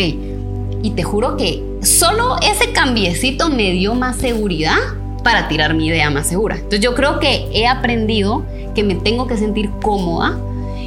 [0.83, 4.77] y te juro que solo ese cambiecito me dio más seguridad
[5.23, 6.57] para tirar mi idea más segura.
[6.57, 8.45] Entonces yo creo que he aprendido
[8.75, 10.39] que me tengo que sentir cómoda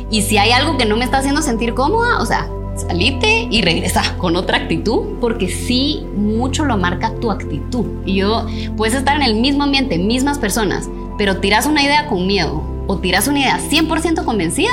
[0.10, 3.62] y si hay algo que no me está haciendo sentir cómoda, o sea, salite y
[3.62, 7.86] regresa con otra actitud, porque sí mucho lo marca tu actitud.
[8.06, 12.26] Y yo, puedes estar en el mismo ambiente, mismas personas, pero tiras una idea con
[12.26, 14.72] miedo o tiras una idea 100% convencida,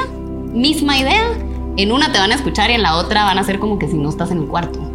[0.52, 1.26] misma idea,
[1.76, 3.88] en una te van a escuchar y en la otra van a ser como que
[3.88, 4.90] si no estás en el cuarto.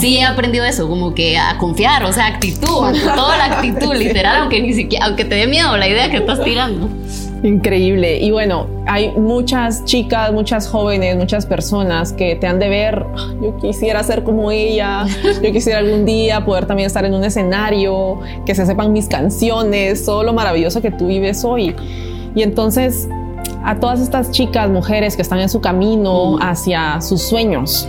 [0.00, 2.66] Sí he aprendido eso, como que a confiar, o sea, actitud,
[3.14, 6.42] toda la actitud, literal, aunque ni siquiera, aunque te dé miedo la idea que estás
[6.42, 6.88] tirando.
[7.42, 8.18] Increíble.
[8.18, 13.32] Y bueno, hay muchas chicas, muchas jóvenes, muchas personas que te han de ver, ah,
[13.42, 15.06] yo quisiera ser como ella,
[15.42, 20.04] yo quisiera algún día poder también estar en un escenario, que se sepan mis canciones,
[20.04, 21.74] todo lo maravilloso que tú vives hoy.
[22.34, 23.08] Y entonces,
[23.64, 27.88] a todas estas chicas, mujeres que están en su camino hacia sus sueños,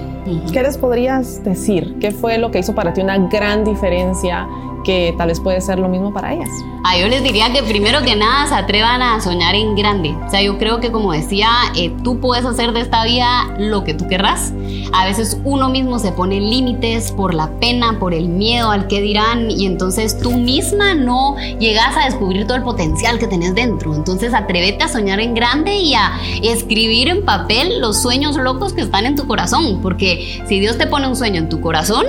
[0.51, 1.97] ¿qué les podrías decir?
[1.99, 4.47] ¿Qué fue lo que hizo para ti una gran diferencia
[4.83, 6.49] que tal vez puede ser lo mismo para ellas.
[6.83, 10.15] Ah, yo les diría que primero que nada se atrevan a soñar en grande.
[10.25, 13.83] O sea, yo creo que como decía, eh, tú puedes hacer de esta vida lo
[13.83, 14.51] que tú querrás.
[14.93, 19.01] A veces uno mismo se pone límites por la pena, por el miedo al que
[19.01, 23.93] dirán y entonces tú misma no llegas a descubrir todo el potencial que tenés dentro.
[23.93, 28.81] Entonces atrévete a soñar en grande y a escribir en papel los sueños locos que
[28.81, 29.81] están en tu corazón.
[29.81, 32.05] Porque si Dios te pone un sueño en tu corazón,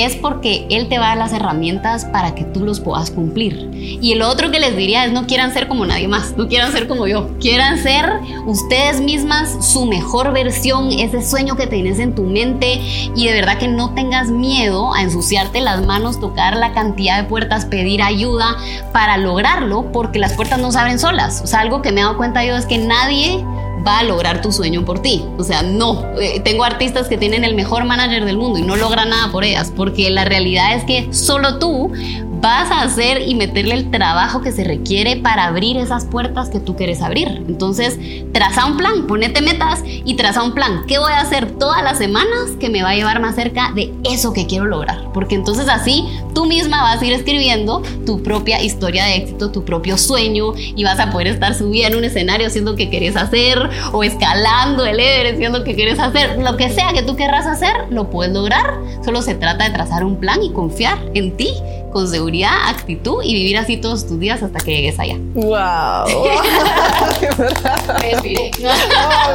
[0.00, 3.68] es porque Él te va a dar las herramientas para que tú los puedas cumplir.
[3.72, 6.72] Y el otro que les diría es no quieran ser como nadie más, no quieran
[6.72, 12.14] ser como yo, quieran ser ustedes mismas su mejor versión, ese sueño que tienes en
[12.14, 12.80] tu mente
[13.14, 17.28] y de verdad que no tengas miedo a ensuciarte las manos, tocar la cantidad de
[17.28, 18.56] puertas, pedir ayuda
[18.92, 21.42] para lograrlo, porque las puertas no se abren solas.
[21.42, 23.44] O sea, algo que me he dado cuenta yo es que nadie
[23.86, 25.24] va a lograr tu sueño por ti.
[25.38, 26.04] O sea, no.
[26.20, 29.44] Eh, tengo artistas que tienen el mejor manager del mundo y no logran nada por
[29.44, 31.92] ellas, porque la realidad es que solo tú
[32.40, 36.60] vas a hacer y meterle el trabajo que se requiere para abrir esas puertas que
[36.60, 37.28] tú quieres abrir.
[37.48, 37.98] Entonces,
[38.32, 40.84] traza un plan, ponete metas y traza un plan.
[40.86, 43.92] ¿Qué voy a hacer todas las semanas que me va a llevar más cerca de
[44.04, 45.12] eso que quiero lograr?
[45.12, 49.64] Porque entonces así tú misma vas a ir escribiendo tu propia historia de éxito, tu
[49.64, 53.58] propio sueño y vas a poder estar subida en un escenario haciendo que quieres hacer
[53.92, 56.38] o escalando el Everest haciendo que quieres hacer.
[56.38, 58.74] Lo que sea que tú querrás hacer, lo puedes lograr.
[59.04, 61.48] Solo se trata de trazar un plan y confiar en ti
[61.92, 65.16] con seguridad, actitud y vivir así todos tus días hasta que llegues allá.
[65.34, 65.46] ¡Wow!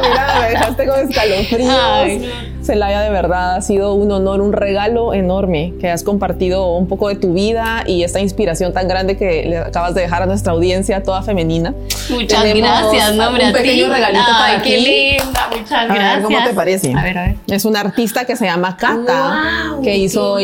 [0.02, 2.53] mira, me dejaste con escalofríos.
[2.64, 7.08] Celaya, de verdad ha sido un honor, un regalo enorme que has compartido un poco
[7.08, 10.52] de tu vida y esta inspiración tan grande que le acabas de dejar a nuestra
[10.52, 11.74] audiencia toda femenina.
[12.08, 16.24] Muchas gracias, nombre un pequeño regalito para qué linda, muchas gracias.
[16.24, 16.94] ¿Cómo te parece?
[16.94, 17.36] A ver, a ver.
[17.48, 20.34] Es una artista que se llama Kata, que hizo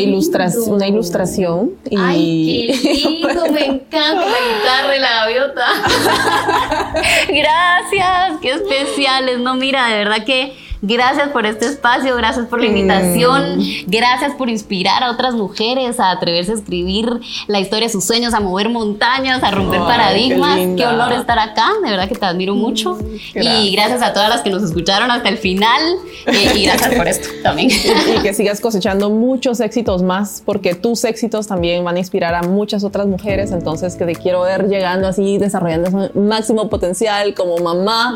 [0.67, 1.71] una ilustración.
[1.89, 1.97] Y...
[1.97, 5.65] Ay, qué lindo, me encanta la guitarra y la gaviota.
[7.27, 9.39] gracias, qué especiales.
[9.39, 10.53] No, mira, de verdad que
[10.83, 13.63] Gracias por este espacio, gracias por la invitación, mm.
[13.85, 17.07] gracias por inspirar a otras mujeres a atreverse a escribir
[17.45, 20.57] la historia de sus sueños, a mover montañas, a romper paradigmas.
[20.75, 22.97] Qué, honor estar acá, de verdad que te admiro mucho.
[23.35, 25.81] Y gracias a todas las que nos escucharon hasta el final
[26.25, 27.69] eh, y gracias por esto también.
[28.11, 32.41] Y, que sigas cosechando muchos éxitos más, porque tus éxitos también van a inspirar a
[32.41, 33.51] muchas otras mujeres.
[33.51, 38.15] Entonces, que te quiero ver llegando así, desarrollando su máximo potencial como mamá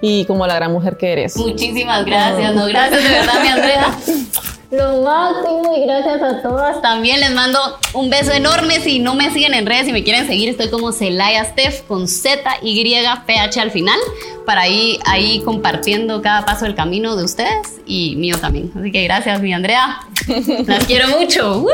[0.00, 1.36] y como la gran mujer que eres.
[1.36, 3.98] Muchísimas gracias, no, gracias de verdad, mi Andrea.
[4.72, 6.80] Lo máximo y gracias a todas.
[6.80, 7.58] También les mando
[7.92, 8.80] un beso enorme.
[8.80, 12.08] Si no me siguen en redes y me quieren seguir, estoy como Celaya Steph con
[12.08, 12.82] Z, Y,
[13.26, 14.00] P, H al final,
[14.46, 18.72] para ir ahí compartiendo cada paso del camino de ustedes y mío también.
[18.74, 20.00] Así que gracias, mi Andrea.
[20.66, 21.66] Las quiero mucho.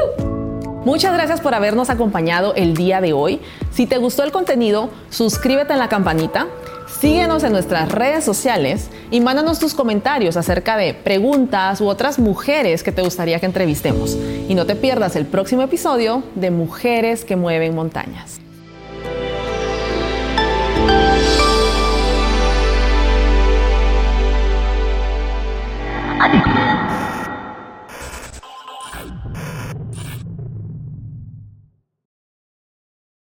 [0.84, 3.38] Muchas gracias por habernos acompañado el día de hoy.
[3.70, 6.48] Si te gustó el contenido, suscríbete en la campanita
[6.88, 12.82] Síguenos en nuestras redes sociales y mándanos tus comentarios acerca de preguntas u otras mujeres
[12.82, 14.16] que te gustaría que entrevistemos.
[14.48, 18.40] Y no te pierdas el próximo episodio de Mujeres que mueven montañas.